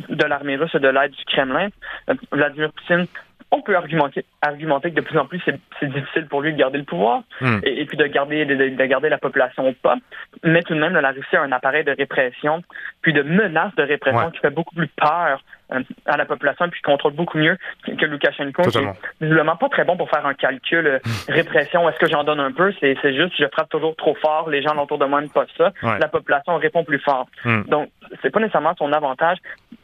de 0.10 0.26
l'armée 0.26 0.56
russe 0.56 0.76
et 0.76 0.80
de 0.80 0.88
l'aide 0.88 1.12
du 1.12 1.26
Kremlin. 1.26 1.70
Euh, 2.10 2.14
Vladimir 2.32 2.72
Poutine 2.72 3.08
on 3.52 3.62
peut 3.62 3.76
argumenter, 3.76 4.26
argumenter 4.42 4.92
que 4.92 4.96
de 4.96 5.02
plus 5.02 5.18
en 5.18 5.26
plus 5.26 5.42
c'est 5.46 5.90
difficile 5.90 6.28
pour 6.28 6.42
lui 6.42 6.54
de 6.54 6.58
garder 6.58 6.78
le 6.78 6.84
pouvoir 6.84 7.24
hmm. 7.42 7.60
et, 7.64 7.86
puis 7.86 7.98
de 7.98 8.06
garder 8.08 8.46
de, 8.46 8.86
garder 8.86 9.10
la 9.10 9.18
population 9.18 9.68
au 9.68 9.74
pas. 9.74 9.96
Mais 10.44 10.62
tout 10.64 10.74
de 10.74 10.80
même, 10.80 10.94
la 10.94 11.12
Russie 11.12 11.36
a 11.36 11.42
un 11.42 11.52
appareil 11.52 11.84
de 11.84 11.92
répression, 11.92 12.64
puis 13.02 13.14
de 13.14 13.22
menaces 13.22 13.76
de 13.76 13.84
répression 13.84 14.32
qui 14.32 14.40
fait 14.40 14.50
beaucoup 14.50 14.76
plus 14.76 14.88
peur 14.88 15.44
à 15.70 16.18
la 16.18 16.26
population 16.26 16.70
puis 16.70 16.82
contrôle 16.82 17.14
beaucoup 17.14 17.38
mieux 17.38 17.58
que 17.86 18.06
Loukachenko. 18.06 18.70
C'est 18.70 18.82
visiblement 19.20 19.56
pas 19.56 19.70
très 19.70 19.84
bon 19.84 19.98
pour 19.98 20.10
faire 20.10 20.26
un 20.26 20.34
calcul 20.34 20.86
euh, 20.86 21.00
répression. 21.28 21.88
Est-ce 21.90 21.98
que 21.98 22.08
j'en 22.08 22.24
donne 22.24 22.40
un 22.40 22.52
peu 22.52 22.74
C'est 22.80 22.96
juste 23.16 23.34
je 23.38 23.46
frappe 23.52 23.70
toujours 23.70 23.96
trop 23.96 24.16
fort. 24.16 24.50
Les 24.50 24.62
gens 24.62 24.78
autour 24.78 24.98
de 24.98 25.06
moi 25.06 25.22
ne 25.22 25.28
pas 25.28 25.46
ça. 25.58 25.72
La 25.82 26.08
population 26.08 26.58
répond 26.58 26.84
plus 26.84 27.00
fort. 27.00 27.28
Hmm. 27.44 27.64
Donc 27.64 27.90
c'est 28.22 28.30
pas 28.30 28.40
nécessairement 28.40 28.76
son 28.78 28.92
avantage 28.94 29.38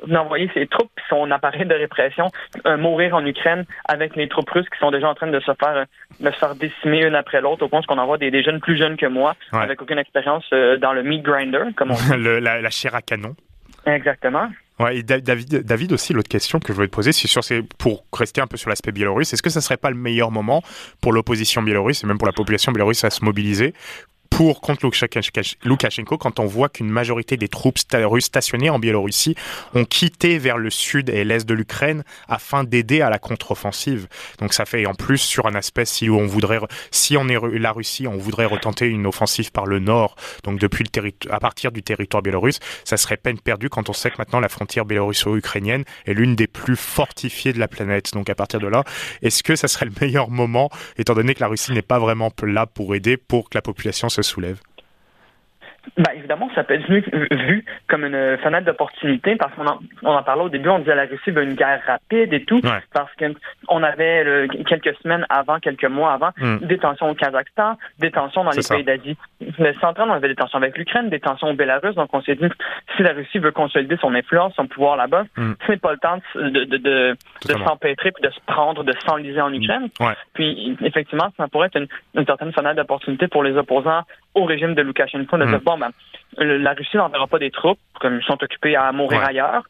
d'envoyer 0.06 0.50
ses 0.54 0.68
troupes 0.68 0.92
son 1.10 1.30
appareil 1.32 1.66
de 1.66 1.74
répression 1.74 2.28
euh, 2.66 2.78
mourir 2.78 3.16
en 3.16 3.26
Ukraine 3.26 3.66
avec 3.86 4.16
les 4.16 4.28
troupes 4.28 4.50
russes 4.50 4.70
qui 4.70 4.80
sont 4.80 4.92
déjà 4.92 5.10
en 5.10 5.16
train 5.16 5.28
de 5.28 5.40
se 5.40 5.52
faire 5.60 5.86
de 6.20 6.32
se 6.32 6.38
faire 6.38 6.56
décimer 6.56 7.06
une 7.06 7.16
après 7.16 7.42
l'autre 7.42 7.66
au 7.66 7.68
point 7.68 7.82
qu'on 7.82 7.98
envoie 7.98 8.18
des, 8.18 8.32
des, 8.32 8.44
jeunes 8.44 8.60
plus 8.60 8.78
jeunes 8.78 8.98
que 8.98 9.06
moi 9.06 9.36
avec 9.52 9.82
aucune 9.82 9.98
expérience 9.98 10.48
dans 10.52 10.94
le 10.94 11.04
meat 11.04 11.24
grinder 11.24 11.66
comme 11.76 11.92
on 11.92 11.96
dit. 11.96 12.24
la, 12.42 12.62
la 12.62 12.70
chair 12.70 12.96
à 12.96 13.02
canon. 13.02 13.36
Exactement. 13.86 14.50
Et 14.90 15.04
David, 15.04 15.64
David 15.64 15.94
aussi, 15.94 16.14
l'autre 16.14 16.30
question 16.30 16.60
que 16.60 16.70
je 16.70 16.74
voulais 16.74 16.88
te 16.88 16.94
poser, 16.94 17.12
c'est 17.12 17.28
sur, 17.28 17.44
c'est 17.44 17.62
pour 17.78 18.06
rester 18.14 18.42
un 18.42 18.48
peu 18.48 18.58
sur 18.58 18.70
l'aspect 18.70 18.92
biélorusse, 18.92 19.34
est-ce 19.34 19.44
que 19.44 19.50
ça 19.50 19.62
serait 19.62 19.78
pas 19.78 19.90
le 19.90 19.96
meilleur 19.96 20.32
moment 20.32 20.64
pour 21.02 21.14
l'opposition 21.14 21.62
biélorusse 21.62 22.04
et 22.04 22.08
même 22.08 22.18
pour 22.18 22.28
la 22.28 22.34
population 22.34 22.72
biélorusse 22.72 23.04
à 23.04 23.10
se 23.10 23.24
mobiliser 23.24 23.74
pour 24.32 24.62
contre 24.62 24.90
Loukachenko 25.64 26.18
quand 26.18 26.40
on 26.40 26.46
voit 26.46 26.70
qu'une 26.70 26.90
majorité 26.90 27.38
des 27.38 27.48
troupes 27.48 27.78
russes 27.94 28.26
stationnées 28.26 28.72
en 28.72 28.80
Biélorussie 28.80 29.36
ont 29.76 29.86
quitté 29.86 30.40
vers 30.40 30.58
le 30.58 30.72
sud 30.72 31.10
et 31.10 31.24
l'est 31.24 31.48
de 31.48 31.54
l'Ukraine 31.54 32.04
afin 32.28 32.64
d'aider 32.64 33.02
à 33.02 33.10
la 33.10 33.20
contre-offensive. 33.20 34.08
Donc 34.40 34.54
ça 34.54 34.66
fait 34.66 34.86
en 34.88 34.96
plus 34.96 35.20
sur 35.20 35.46
un 35.46 35.54
aspect 35.54 35.86
si 35.86 36.10
on 36.10 36.26
voudrait 36.26 36.60
si 36.90 37.18
on 37.18 37.28
est 37.28 37.38
la 37.60 37.72
Russie, 37.72 38.08
on 38.08 38.18
voudrait 38.18 38.46
retenter 38.46 38.88
une 38.88 39.06
offensive 39.06 39.52
par 39.52 39.66
le 39.66 39.80
nord, 39.80 40.16
donc 40.44 40.60
depuis 40.60 40.84
le 40.84 41.12
à 41.30 41.40
partir 41.40 41.72
du 41.72 41.84
territoire 41.84 42.24
biélorusse, 42.24 42.60
ça 42.84 42.98
serait 42.98 43.18
peine 43.18 43.40
perdue 43.40 43.70
quand 43.70 43.90
on 43.90 43.94
sait 43.94 44.12
que 44.12 44.16
maintenant 44.18 44.40
la 44.40 44.50
frontière 44.50 44.86
biélorusso-ukrainienne 44.86 45.84
est 46.06 46.14
l'une 46.14 46.36
des 46.36 46.48
plus 46.48 46.76
fortifiées 46.76 47.54
de 47.54 47.60
la 47.60 47.68
planète. 47.68 48.14
Donc 48.14 48.30
à 48.30 48.36
partir 48.36 48.60
de 48.60 48.68
là, 48.68 48.84
est-ce 49.22 49.44
que 49.44 49.56
ça 49.56 49.68
serait 49.68 49.86
le 49.86 49.94
meilleur 50.02 50.30
moment 50.30 50.70
étant 50.98 51.14
donné 51.14 51.36
que 51.36 51.42
la 51.42 51.48
Russie 51.48 51.74
n'est 51.74 51.82
pas 51.82 52.00
vraiment 52.00 52.32
là 52.44 52.66
pour 52.66 52.96
aider 52.96 53.18
pour 53.18 53.50
que 53.50 53.58
la 53.58 53.62
population 53.62 54.10
se 54.10 54.21
soulève 54.24 54.62
ben, 55.98 56.12
évidemment, 56.16 56.50
ça 56.56 56.64
peut 56.64 56.76
être 56.76 56.88
vu, 56.88 57.66
comme 57.88 58.06
une 58.06 58.38
fenêtre 58.38 58.66
d'opportunité 58.66 59.36
parce 59.36 59.54
qu'on 59.56 59.66
en, 59.66 59.80
on 60.04 60.12
en 60.12 60.24
parlait 60.24 60.44
au 60.44 60.50
début, 60.50 60.70
on 60.70 60.80
disait 60.80 60.96
la 60.96 61.06
Russie 61.06 61.32
veut 61.32 61.44
une 61.44 61.56
guerre 61.56 61.82
rapide 61.86 62.32
et 62.34 62.44
tout, 62.44 62.62
parce 62.94 63.12
qu'on 63.16 63.84
avait 63.84 64.48
quelques 64.68 64.96
semaines 65.02 65.26
avant, 65.30 65.60
quelques 65.60 65.86
mois 65.86 66.14
avant, 66.14 66.30
hmm. 66.38 66.66
des 66.66 66.78
tensions 66.78 67.10
au 67.10 67.16
Kazakhstan, 67.16 67.78
des 68.00 68.12
tensions 68.12 68.44
dans 68.44 68.52
les 68.52 68.62
pays 68.68 68.84
d'Asie 68.84 69.18
centrale, 69.80 70.10
on 70.10 70.14
avait 70.14 70.30
des 70.30 70.36
tensions 70.36 70.60
avec 70.60 70.78
l'Ukraine, 70.78 71.10
des 71.10 71.20
tensions 71.20 71.50
au 71.50 71.54
Bélarus, 71.54 71.96
donc 71.96 72.10
on 72.14 72.22
s'est 72.22 72.36
dit 72.36 72.48
si 72.96 73.04
la 73.04 73.14
Russie 73.14 73.40
veut 73.40 73.52
consolider 73.52 73.98
son 73.98 74.14
influence, 74.14 74.54
son 74.56 74.68
pouvoir 74.68 74.96
là-bas, 74.96 75.24
hmm. 75.36 75.54
ce 75.66 75.72
n'est 75.72 75.78
pas 75.78 75.92
le 75.92 75.98
temps 75.98 76.20
de, 76.36 76.50
de, 76.50 76.78
de, 76.78 77.18
de 77.48 77.54
s'empêtrer 77.66 78.12
puis 78.12 78.24
de 78.24 78.30
se 78.30 78.40
prendre, 78.46 78.84
de 78.84 78.94
s'enliser 79.06 79.42
en 79.42 79.54
Ukraine. 79.54 79.90
Puis 80.34 80.78
effectivement, 80.82 81.30
ça 81.38 81.48
pourrait 81.48 81.68
être 81.68 81.78
une, 81.78 81.88
une 82.16 82.26
certaine 82.26 82.54
fenêtre 82.54 82.76
d'opportunité 82.76 83.28
pour 83.28 83.44
les 83.44 83.58
opposants 83.58 84.04
au 84.34 84.46
régime 84.46 84.76
de 84.76 84.82
Loukachenko 84.82 85.38
de 85.38 85.46
dire, 85.46 85.60
hmm. 85.60 85.64
bon, 85.64 85.78
ben, 85.78 85.92
la 86.38 86.74
Russie 86.74 86.98
n'enverra 86.98 87.28
pas 87.28 87.40
des 87.40 87.52
troupes, 87.52 87.80
comme 88.00 88.18
ils 88.18 88.24
sont 88.24 88.42
occupés 88.42 88.76
à 88.76 88.92
mourir 88.92 89.24
ailleurs. 89.24 89.64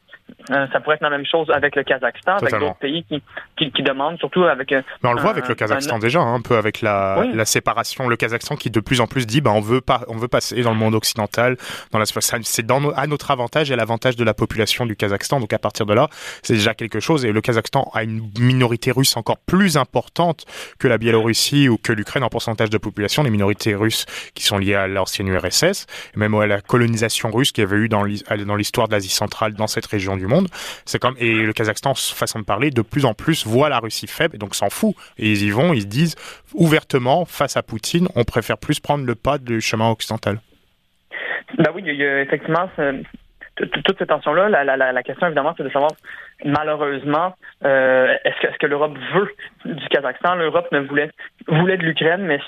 Euh, 0.49 0.67
ça 0.71 0.79
pourrait 0.79 0.95
être 0.95 1.01
la 1.01 1.09
même 1.09 1.25
chose 1.25 1.49
avec 1.51 1.75
le 1.75 1.83
Kazakhstan, 1.83 2.37
avec 2.37 2.59
d'autres 2.59 2.75
pays 2.75 3.03
qui, 3.03 3.21
qui, 3.57 3.71
qui, 3.71 3.83
demandent, 3.83 4.17
surtout 4.17 4.43
avec. 4.43 4.71
Euh, 4.71 4.81
Mais 5.03 5.09
on 5.09 5.13
le 5.13 5.21
voit 5.21 5.31
avec 5.31 5.47
le 5.47 5.55
Kazakhstan 5.55 5.99
déjà, 5.99 6.19
hein, 6.19 6.35
un 6.35 6.41
peu 6.41 6.57
avec 6.57 6.81
la, 6.81 7.23
la 7.33 7.45
séparation. 7.45 8.07
Le 8.07 8.15
Kazakhstan 8.15 8.55
qui 8.55 8.69
de 8.69 8.79
plus 8.79 9.01
en 9.01 9.07
plus 9.07 9.27
dit, 9.27 9.41
bah, 9.41 9.51
on 9.53 9.61
veut 9.61 9.81
pas, 9.81 10.01
on 10.07 10.17
veut 10.17 10.27
passer 10.27 10.61
dans 10.61 10.71
le 10.71 10.77
monde 10.77 10.95
occidental. 10.95 11.57
Dans 11.91 11.99
la, 11.99 12.05
c'est 12.05 12.65
dans 12.65 12.89
à 12.91 13.07
notre 13.07 13.31
avantage 13.31 13.69
et 13.69 13.73
à 13.73 13.77
l'avantage 13.77 14.15
de 14.15 14.23
la 14.23 14.33
population 14.33 14.85
du 14.85 14.95
Kazakhstan. 14.95 15.39
Donc 15.39 15.53
à 15.53 15.59
partir 15.59 15.85
de 15.85 15.93
là, 15.93 16.07
c'est 16.41 16.53
déjà 16.53 16.73
quelque 16.73 16.99
chose. 16.99 17.25
Et 17.25 17.31
le 17.31 17.41
Kazakhstan 17.41 17.89
a 17.93 18.03
une 18.03 18.29
minorité 18.39 18.91
russe 18.91 19.15
encore 19.17 19.37
plus 19.37 19.77
importante 19.77 20.45
que 20.79 20.87
la 20.87 20.97
Biélorussie 20.97 21.69
ou 21.69 21.77
que 21.77 21.93
l'Ukraine 21.93 22.23
en 22.23 22.29
pourcentage 22.29 22.69
de 22.69 22.77
population. 22.77 23.23
Les 23.23 23.29
minorités 23.29 23.75
russes 23.75 24.05
qui 24.33 24.43
sont 24.43 24.57
liées 24.57 24.75
à 24.75 24.87
l'ancienne 24.87 25.27
URSS, 25.27 25.85
même 26.15 26.33
à 26.35 26.47
la 26.47 26.61
colonisation 26.61 27.31
russe 27.31 27.51
qu'il 27.51 27.63
y 27.63 27.67
avait 27.67 27.77
eu 27.77 27.89
dans 27.89 28.03
l'histoire 28.03 28.87
de 28.87 28.93
l'Asie 28.93 29.09
centrale 29.09 29.53
dans 29.53 29.67
cette 29.67 29.85
région 29.85 30.17
monde. 30.27 30.47
C'est 30.85 30.99
comme 30.99 31.15
et 31.17 31.33
le 31.33 31.53
Kazakhstan, 31.53 31.93
façon 31.95 32.39
de 32.39 32.45
parler, 32.45 32.71
de 32.71 32.81
plus 32.81 33.05
en 33.05 33.13
plus 33.13 33.45
voit 33.45 33.69
la 33.69 33.79
Russie 33.79 34.07
faible 34.07 34.35
et 34.35 34.37
donc 34.37 34.55
s'en 34.55 34.69
fout. 34.69 34.95
Et 35.17 35.31
ils 35.31 35.43
y 35.43 35.49
vont, 35.51 35.73
ils 35.73 35.81
se 35.81 35.87
disent 35.87 36.15
ouvertement 36.53 37.25
face 37.25 37.57
à 37.57 37.63
Poutine, 37.63 38.07
on 38.15 38.23
préfère 38.23 38.57
plus 38.57 38.79
prendre 38.79 39.05
le 39.05 39.15
pas 39.15 39.37
du 39.37 39.61
chemin 39.61 39.89
occidental. 39.89 40.39
Ben 41.57 41.71
oui, 41.75 41.83
effectivement 41.87 42.69
toute 43.65 43.97
cette 43.97 44.09
tension-là, 44.09 44.49
la, 44.49 45.03
question 45.03 45.27
évidemment, 45.27 45.53
c'est 45.57 45.63
de 45.63 45.69
savoir 45.69 45.91
malheureusement, 46.43 47.35
euh, 47.63 48.15
est-ce 48.23 48.39
que, 48.41 48.47
est 48.47 48.57
que 48.57 48.67
l'Europe 48.67 48.97
veut 49.13 49.29
du 49.65 49.87
Kazakhstan? 49.89 50.35
L'Europe 50.35 50.67
ne 50.71 50.79
voulait 50.79 51.11
voulait 51.47 51.77
de 51.77 51.83
l'Ukraine, 51.83 52.21
mais 52.21 52.39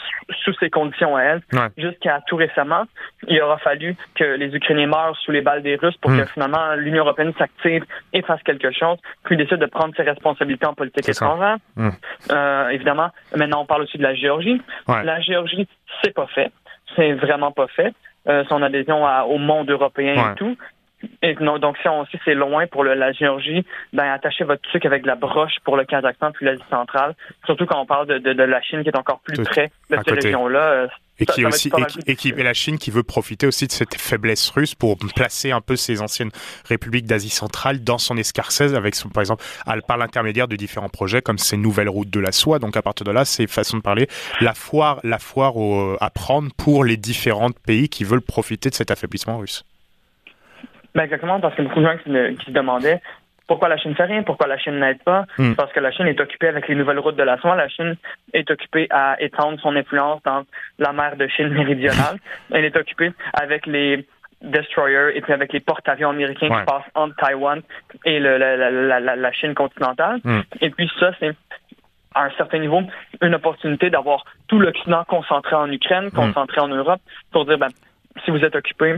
sous 0.43 0.53
ses 0.55 0.69
conditions 0.69 1.15
à 1.15 1.23
elle. 1.23 1.41
Jusqu'à 1.77 2.21
tout 2.27 2.35
récemment, 2.35 2.83
il 3.27 3.41
aura 3.41 3.57
fallu 3.57 3.95
que 4.15 4.23
les 4.23 4.55
Ukrainiens 4.55 4.87
meurent 4.87 5.17
sous 5.17 5.31
les 5.31 5.41
balles 5.41 5.63
des 5.63 5.75
Russes 5.75 5.97
pour 5.97 6.11
que 6.11 6.25
finalement 6.25 6.75
l'Union 6.75 7.03
européenne 7.03 7.33
s'active 7.37 7.85
et 8.13 8.21
fasse 8.21 8.41
quelque 8.43 8.71
chose, 8.71 8.97
puis 9.23 9.37
décide 9.37 9.57
de 9.57 9.65
prendre 9.65 9.95
ses 9.95 10.03
responsabilités 10.03 10.65
en 10.65 10.73
politique 10.73 11.09
étrangère. 11.09 11.57
Hmm. 11.75 11.89
Euh, 12.31 12.69
évidemment, 12.69 13.09
maintenant 13.35 13.61
on 13.61 13.65
parle 13.65 13.83
aussi 13.83 13.97
de 13.97 14.03
la 14.03 14.15
Géorgie. 14.15 14.61
La 14.87 15.19
Géorgie, 15.21 15.67
c'est 16.01 16.13
pas 16.13 16.27
fait. 16.27 16.51
C'est 16.95 17.13
vraiment 17.13 17.51
pas 17.51 17.67
fait. 17.67 17.93
Euh, 18.25 18.45
son 18.47 18.61
adhésion 18.61 19.03
au 19.27 19.37
monde 19.37 19.69
européen 19.69 20.31
et 20.31 20.35
tout. 20.35 20.55
Et 21.21 21.35
non, 21.35 21.57
donc 21.57 21.77
si, 21.81 21.87
on, 21.87 22.05
si 22.05 22.17
c'est 22.25 22.33
loin 22.33 22.67
pour 22.67 22.83
le, 22.83 22.93
la 22.93 23.11
Géorgie, 23.11 23.65
ben 23.93 24.11
attachez 24.11 24.43
votre 24.43 24.61
truc 24.69 24.85
avec 24.85 25.05
la 25.05 25.15
broche 25.15 25.55
pour 25.63 25.77
le 25.77 25.85
Kazakhstan 25.85 26.31
puis 26.31 26.45
l'Asie 26.45 26.63
centrale. 26.69 27.15
Surtout 27.45 27.65
quand 27.65 27.79
on 27.79 27.85
parle 27.85 28.07
de, 28.07 28.17
de, 28.17 28.33
de, 28.33 28.43
la 28.43 28.61
Chine 28.61 28.83
qui 28.83 28.89
est 28.89 28.97
encore 28.97 29.19
plus 29.19 29.41
près 29.43 29.71
de 29.89 29.97
cette 29.97 30.23
région-là. 30.23 30.59
Euh, 30.59 30.87
et 31.19 31.27
qui 31.27 31.45
aussi 31.45 31.69
et, 32.07 32.15
qui, 32.15 32.29
et 32.29 32.43
la 32.43 32.55
Chine 32.55 32.79
qui 32.79 32.89
veut 32.89 33.03
profiter 33.03 33.45
aussi 33.45 33.67
de 33.67 33.71
cette 33.71 33.95
faiblesse 33.95 34.49
russe 34.49 34.73
pour 34.73 34.97
placer 35.15 35.51
un 35.51 35.61
peu 35.61 35.75
ces 35.75 36.01
anciennes 36.01 36.31
républiques 36.67 37.05
d'Asie 37.05 37.29
centrale 37.29 37.83
dans 37.83 37.99
son 37.99 38.17
escarcelle 38.17 38.75
avec 38.75 38.95
son, 38.95 39.09
par 39.09 39.21
exemple 39.21 39.43
par 39.87 39.97
l'intermédiaire 39.97 40.47
de 40.47 40.55
différents 40.55 40.89
projets 40.89 41.21
comme 41.21 41.37
ces 41.37 41.55
nouvelles 41.55 41.87
routes 41.87 42.09
de 42.09 42.19
la 42.19 42.31
soie 42.31 42.57
donc 42.57 42.75
à 42.77 42.81
partir 42.81 43.05
de 43.05 43.11
là 43.11 43.25
c'est 43.25 43.45
façon 43.45 43.77
de 43.77 43.83
parler 43.83 44.07
la 44.41 44.55
foire 44.55 44.99
la 45.03 45.19
foire 45.19 45.53
à 46.01 46.09
prendre 46.09 46.51
pour 46.57 46.83
les 46.83 46.97
différents 46.97 47.51
pays 47.51 47.89
qui 47.89 48.03
veulent 48.03 48.21
profiter 48.21 48.71
de 48.71 48.75
cet 48.75 48.89
affaiblissement 48.89 49.37
russe. 49.37 49.63
Ben 50.95 51.03
exactement, 51.03 51.39
parce 51.39 51.55
qu'il 51.55 51.63
y 51.63 51.67
a 51.67 51.69
beaucoup 51.69 51.81
de 51.81 51.85
gens 51.85 51.97
qui, 52.37 52.45
se 52.45 52.51
demandaient 52.51 53.01
pourquoi 53.47 53.67
la 53.67 53.77
Chine 53.77 53.95
fait 53.95 54.05
rien, 54.05 54.23
pourquoi 54.23 54.47
la 54.47 54.57
Chine 54.57 54.79
n'aide 54.79 55.03
pas? 55.03 55.25
Hmm. 55.37 55.53
Parce 55.55 55.71
que 55.73 55.79
la 55.79 55.91
Chine 55.91 56.07
est 56.07 56.19
occupée 56.19 56.47
avec 56.47 56.67
les 56.67 56.75
nouvelles 56.75 56.99
routes 56.99 57.17
de 57.17 57.23
la 57.23 57.37
soie. 57.37 57.55
La 57.55 57.67
Chine 57.67 57.95
est 58.33 58.49
occupée 58.49 58.87
à 58.89 59.21
étendre 59.21 59.59
son 59.59 59.75
influence 59.75 60.21
dans 60.23 60.43
la 60.79 60.93
mer 60.93 61.17
de 61.17 61.27
Chine 61.27 61.49
méridionale. 61.49 62.17
Elle 62.51 62.65
est 62.65 62.75
occupée 62.77 63.11
avec 63.33 63.65
les 63.65 64.07
destroyers 64.41 65.15
et 65.15 65.21
puis 65.21 65.33
avec 65.33 65.53
les 65.53 65.59
porte-avions 65.59 66.09
américains 66.09 66.47
qui 66.47 66.65
passent 66.65 66.89
entre 66.95 67.15
Taïwan 67.15 67.61
et 68.05 68.19
le, 68.19 68.37
la, 68.37 68.55
la, 68.55 68.99
la, 68.99 69.15
la, 69.15 69.31
Chine 69.33 69.53
continentale. 69.53 70.19
Hmm. 70.23 70.41
Et 70.61 70.69
puis 70.69 70.89
ça, 70.99 71.11
c'est 71.19 71.35
à 72.15 72.25
un 72.25 72.31
certain 72.31 72.59
niveau 72.59 72.81
une 73.21 73.35
opportunité 73.35 73.89
d'avoir 73.89 74.23
tout 74.47 74.59
l'Occident 74.59 75.03
concentré 75.05 75.55
en 75.55 75.71
Ukraine, 75.71 76.07
hmm. 76.07 76.11
concentré 76.11 76.61
en 76.61 76.67
Europe, 76.69 77.01
pour 77.31 77.45
dire 77.45 77.57
ben, 77.57 77.69
si 78.23 78.31
vous 78.31 78.43
êtes 78.43 78.55
occupé, 78.55 78.95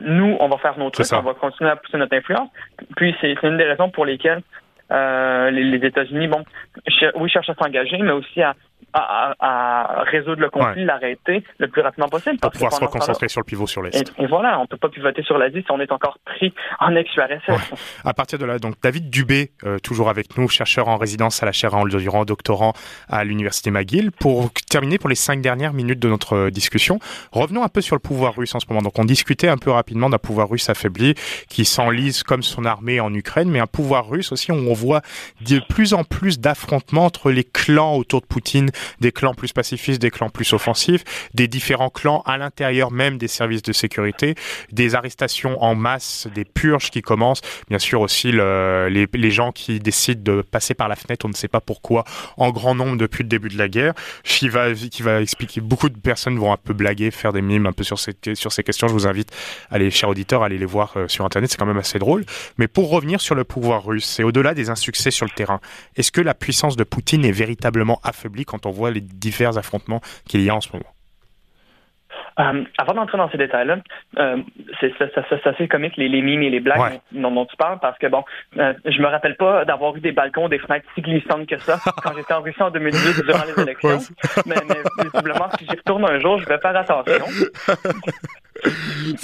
nous, 0.00 0.36
on 0.40 0.48
va 0.48 0.58
faire 0.58 0.78
nos 0.78 0.90
trucs, 0.90 1.06
on 1.12 1.22
va 1.22 1.34
continuer 1.34 1.70
à 1.70 1.76
pousser 1.76 1.96
notre 1.96 2.16
influence. 2.16 2.50
Puis 2.96 3.14
c'est 3.20 3.34
une 3.42 3.56
des 3.56 3.64
raisons 3.64 3.90
pour 3.90 4.04
lesquelles 4.04 4.42
les, 4.90 5.80
États-Unis, 5.86 6.28
bon, 6.28 6.44
oui, 7.14 7.30
cherchent 7.30 7.50
à 7.50 7.54
s'engager, 7.54 7.98
mais 7.98 8.12
aussi 8.12 8.42
à, 8.42 8.54
à, 8.92 10.04
résoudre 10.04 10.40
le 10.40 10.50
conflit, 10.50 10.84
l'arrêter 10.84 11.44
le 11.58 11.68
plus 11.68 11.82
rapidement 11.82 12.08
possible. 12.08 12.38
Pour 12.38 12.50
pouvoir 12.50 12.72
se 12.72 12.84
concentrer 12.84 13.28
sur 13.28 13.40
le 13.40 13.44
pivot 13.44 13.66
sur 13.66 13.82
l'Est. 13.82 14.12
Et, 14.18 14.26
voilà, 14.26 14.58
on 14.58 14.62
ne 14.62 14.66
peut 14.66 14.76
pas 14.76 14.88
pivoter 14.88 15.22
sur 15.22 15.38
l'Asie 15.38 15.62
si 15.62 15.70
on 15.70 15.80
est 15.80 15.92
encore 15.92 16.18
pris 16.24 16.52
en 16.80 16.94
ex-URSS. 16.94 17.74
À 18.04 18.14
partir 18.14 18.38
de 18.38 18.44
là, 18.44 18.58
donc 18.58 18.74
David 18.82 19.10
Dubé, 19.10 19.52
euh, 19.64 19.78
toujours 19.78 20.08
avec 20.08 20.36
nous, 20.36 20.48
chercheur 20.48 20.88
en 20.88 20.96
résidence 20.96 21.42
à 21.42 21.46
la 21.46 21.52
chaire 21.52 21.74
en 21.74 21.84
Durand, 21.84 22.24
doctorant 22.24 22.72
à 23.08 23.24
l'Université 23.24 23.70
McGill. 23.70 24.12
Pour 24.12 24.50
terminer, 24.70 24.98
pour 24.98 25.08
les 25.08 25.14
cinq 25.14 25.40
dernières 25.40 25.72
minutes 25.72 25.98
de 25.98 26.08
notre 26.08 26.34
euh, 26.34 26.50
discussion, 26.50 26.98
revenons 27.32 27.62
un 27.62 27.68
peu 27.68 27.80
sur 27.80 27.96
le 27.96 28.00
pouvoir 28.00 28.34
russe 28.36 28.54
en 28.54 28.60
ce 28.60 28.66
moment. 28.68 28.82
Donc 28.82 28.98
on 28.98 29.04
discutait 29.04 29.48
un 29.48 29.58
peu 29.58 29.70
rapidement 29.70 30.10
d'un 30.10 30.18
pouvoir 30.18 30.48
russe 30.48 30.68
affaibli 30.68 31.14
qui 31.48 31.64
s'enlise 31.64 32.22
comme 32.22 32.42
son 32.42 32.64
armée 32.64 33.00
en 33.00 33.12
Ukraine, 33.14 33.50
mais 33.50 33.60
un 33.60 33.66
pouvoir 33.66 34.08
russe 34.08 34.32
aussi 34.32 34.52
où 34.52 34.54
on 34.54 34.74
voit 34.74 35.02
de 35.40 35.60
plus 35.68 35.94
en 35.94 36.04
plus 36.04 36.40
d'affrontements 36.40 37.04
entre 37.04 37.30
les 37.30 37.44
clans 37.44 37.94
autour 37.94 38.20
de 38.20 38.26
Poutine 38.26 38.70
des 39.00 39.12
clans 39.12 39.34
plus 39.34 39.52
pacifistes, 39.52 40.00
des 40.00 40.10
clans 40.10 40.30
plus 40.30 40.52
offensifs, 40.52 41.04
des 41.34 41.48
différents 41.48 41.90
clans 41.90 42.22
à 42.26 42.38
l'intérieur 42.38 42.90
même 42.90 43.18
des 43.18 43.28
services 43.28 43.62
de 43.62 43.72
sécurité, 43.72 44.34
des 44.70 44.94
arrestations 44.94 45.62
en 45.62 45.74
masse, 45.74 46.28
des 46.34 46.44
purges 46.44 46.90
qui 46.90 47.02
commencent, 47.02 47.42
bien 47.68 47.78
sûr 47.78 48.00
aussi 48.00 48.32
les, 48.32 49.30
gens 49.30 49.52
qui 49.52 49.80
décident 49.80 50.22
de 50.22 50.42
passer 50.42 50.74
par 50.74 50.88
la 50.88 50.96
fenêtre, 50.96 51.24
on 51.24 51.28
ne 51.28 51.34
sait 51.34 51.48
pas 51.48 51.60
pourquoi, 51.60 52.04
en 52.36 52.50
grand 52.50 52.74
nombre 52.74 52.98
depuis 52.98 53.22
le 53.22 53.28
début 53.28 53.48
de 53.48 53.56
la 53.56 53.68
guerre, 53.68 53.94
qui 54.24 54.48
va, 54.48 54.70
expliquer, 55.20 55.60
beaucoup 55.60 55.88
de 55.88 55.98
personnes 55.98 56.38
vont 56.38 56.52
un 56.52 56.56
peu 56.56 56.74
blaguer, 56.74 57.10
faire 57.10 57.32
des 57.32 57.42
mimes 57.42 57.66
un 57.66 57.72
peu 57.72 57.84
sur 57.84 57.98
ces, 57.98 58.14
sur 58.34 58.52
ces 58.52 58.62
questions, 58.62 58.88
je 58.88 58.92
vous 58.92 59.06
invite, 59.06 59.30
allez, 59.70 59.90
chers 59.90 60.08
auditeurs, 60.08 60.42
à 60.42 60.46
aller 60.46 60.58
les 60.58 60.66
voir 60.66 60.92
euh, 60.96 61.08
sur 61.08 61.24
Internet, 61.24 61.50
c'est 61.50 61.56
quand 61.56 61.66
même 61.66 61.78
assez 61.78 61.98
drôle. 61.98 62.24
Mais 62.58 62.68
pour 62.68 62.90
revenir 62.90 63.20
sur 63.20 63.34
le 63.34 63.44
pouvoir 63.44 63.84
russe, 63.84 64.04
c'est 64.04 64.22
au-delà 64.22 64.54
des 64.54 64.70
insuccès 64.70 65.10
sur 65.10 65.26
le 65.26 65.32
terrain, 65.32 65.60
est-ce 65.96 66.12
que 66.12 66.20
la 66.20 66.34
puissance 66.34 66.76
de 66.76 66.84
Poutine 66.84 67.24
est 67.24 67.32
véritablement 67.32 68.00
affaiblie 68.02 68.44
quand 68.44 68.66
on 68.66 68.71
voit 68.72 68.90
les 68.90 69.00
divers 69.00 69.56
affrontements 69.58 70.00
qu'il 70.26 70.42
y 70.42 70.50
a 70.50 70.54
en 70.54 70.60
ce 70.60 70.72
moment. 70.72 70.92
Euh, 72.40 72.64
avant 72.78 72.94
d'entrer 72.94 73.18
dans 73.18 73.30
ces 73.30 73.36
détails-là, 73.36 73.76
euh, 74.18 74.38
c'est 74.80 75.46
assez 75.46 75.68
comique 75.68 75.96
les, 75.96 76.08
les 76.08 76.22
mimes 76.22 76.42
et 76.42 76.50
les 76.50 76.60
blagues 76.60 77.00
dont, 77.12 77.44
tu 77.44 77.56
parles 77.56 77.78
parce 77.80 77.98
que 77.98 78.06
bon, 78.06 78.24
euh, 78.58 78.72
je 78.86 79.02
me 79.02 79.06
rappelle 79.06 79.36
pas 79.36 79.64
d'avoir 79.66 79.94
eu 79.96 80.00
des 80.00 80.12
balcons, 80.12 80.48
des 80.48 80.58
fenêtres 80.58 80.86
si 80.94 81.02
glissantes 81.02 81.46
que 81.46 81.58
ça 81.58 81.78
quand 82.02 82.12
j'étais 82.16 82.32
en 82.32 82.40
Russie 82.40 82.62
en 82.62 82.70
2018 82.70 83.24
durant 83.24 83.44
les 83.44 83.62
élections. 83.62 83.98
mais, 84.46 84.56
mais 84.66 85.04
visiblement, 85.04 85.48
si 85.58 85.66
j'y 85.66 85.76
retourne 85.76 86.04
un 86.06 86.18
jour, 86.20 86.38
je 86.38 86.48
vais 86.48 86.58
faire 86.58 86.76
attention. 86.76 87.24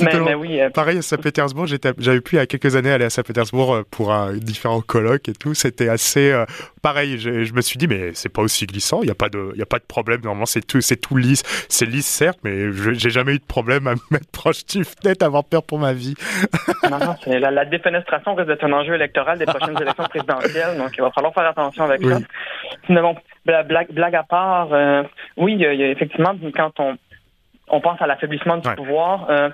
mais, 0.00 0.34
oui. 0.34 0.60
Euh, 0.60 0.70
pareil 0.70 0.98
à 0.98 1.02
Saint-Pétersbourg, 1.02 1.66
j'avais 1.66 2.20
pu 2.20 2.36
il 2.36 2.38
y 2.38 2.40
a 2.40 2.46
quelques 2.46 2.76
années 2.76 2.90
aller 2.90 3.04
à 3.04 3.10
Saint-Pétersbourg 3.10 3.74
euh, 3.74 3.82
pour 3.90 4.12
un, 4.12 4.32
différents 4.36 4.80
colloques 4.80 5.28
et 5.28 5.32
tout. 5.32 5.54
C'était 5.54 5.88
assez 5.88 6.32
euh, 6.32 6.44
pareil. 6.82 7.18
Je, 7.18 7.44
je, 7.44 7.52
me 7.52 7.60
suis 7.60 7.78
dit 7.78 7.86
mais 7.86 8.10
c'est 8.14 8.28
pas 8.28 8.42
aussi 8.42 8.66
glissant. 8.66 9.00
Il 9.02 9.06
n'y 9.06 9.10
a 9.10 9.14
pas 9.14 9.28
de, 9.28 9.50
il 9.54 9.58
y 9.58 9.62
a 9.62 9.66
pas 9.66 9.78
de 9.78 9.84
problème. 9.84 10.20
Normalement 10.22 10.46
c'est 10.46 10.66
tout, 10.66 10.80
c'est 10.80 10.96
tout 10.96 11.16
lisse. 11.16 11.42
C'est 11.68 11.86
lisse 11.86 12.06
certes, 12.06 12.38
mais 12.42 12.72
j'ai 12.72 13.10
jamais 13.10 13.34
eu 13.34 13.38
de 13.38 13.44
problème 13.44 13.86
à 13.86 13.94
me 13.94 14.00
mettre 14.10 14.30
proche 14.32 14.64
du 14.66 14.84
fenêtre, 14.84 15.24
avoir 15.24 15.44
peur 15.44 15.62
pour 15.62 15.78
ma 15.78 15.92
vie. 15.92 16.14
non, 16.90 16.98
non, 16.98 17.16
la, 17.26 17.50
la, 17.50 17.64
défenestration 17.64 18.34
risque 18.34 18.48
d'être 18.48 18.64
un 18.64 18.72
enjeu 18.72 18.94
électoral 18.94 19.38
des 19.38 19.46
prochaines 19.46 19.76
élections 19.80 20.04
présidentielles. 20.04 20.76
Donc 20.78 20.90
il 20.96 21.02
va 21.02 21.10
falloir 21.10 21.32
faire 21.32 21.46
attention 21.46 21.84
avec 21.84 22.02
ça. 22.04 22.18
Mais 22.88 23.00
bon, 23.00 23.14
blague, 23.44 23.92
blague 23.92 24.14
à 24.14 24.22
part, 24.22 24.68
oui, 25.36 25.54
il 25.54 25.60
y, 25.60 25.64
a, 25.66 25.88
effectivement 25.90 26.34
quand 26.54 26.80
on 26.80 26.96
on 27.70 27.80
pense 27.80 28.00
à 28.00 28.06
l'affaiblissement 28.06 28.58
du 28.58 28.68
pouvoir. 28.74 29.30
Euh, 29.30 29.50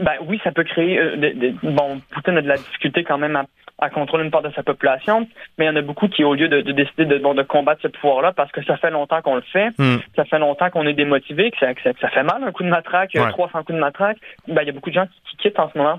ben 0.00 0.14
oui, 0.26 0.40
ça 0.42 0.50
peut 0.50 0.64
créer. 0.64 0.98
Euh, 0.98 1.52
bon, 1.62 2.00
Poutine 2.10 2.38
a 2.38 2.42
de 2.42 2.48
la 2.48 2.56
difficulté 2.56 3.04
quand 3.04 3.18
même 3.18 3.36
à, 3.78 3.90
contrôler 3.90 4.24
une 4.24 4.30
part 4.30 4.42
de 4.42 4.50
sa 4.50 4.62
population, 4.62 5.26
mais 5.56 5.64
il 5.64 5.68
y 5.68 5.70
en 5.70 5.76
a 5.76 5.82
beaucoup 5.82 6.08
qui, 6.08 6.22
au 6.24 6.34
lieu 6.34 6.48
de, 6.48 6.60
décider 6.60 7.06
de, 7.06 7.18
bon, 7.18 7.34
de 7.34 7.42
combattre 7.42 7.80
ce 7.82 7.88
pouvoir-là, 7.88 8.32
parce 8.32 8.52
que 8.52 8.62
ça 8.64 8.76
fait 8.76 8.90
longtemps 8.90 9.22
qu'on 9.22 9.36
le 9.36 9.44
fait, 9.52 9.70
hmm. 9.78 9.98
ça 10.16 10.24
fait 10.24 10.38
longtemps 10.38 10.68
qu'on 10.70 10.86
est 10.86 10.92
démotivé, 10.92 11.50
que 11.50 11.58
ça, 11.58 11.68
ça, 11.98 12.08
fait 12.08 12.22
mal 12.22 12.42
un 12.44 12.52
coup 12.52 12.62
de 12.62 12.68
matraque, 12.68 13.12
ouais. 13.14 13.30
300 13.30 13.62
coups 13.62 13.76
de 13.76 13.80
matraque, 13.80 14.18
ben, 14.48 14.62
il 14.62 14.66
y 14.66 14.70
a 14.70 14.72
beaucoup 14.72 14.90
de 14.90 14.94
gens 14.94 15.06
qui, 15.06 15.36
quittent 15.38 15.58
en 15.58 15.70
ce 15.70 15.78
moment. 15.78 15.98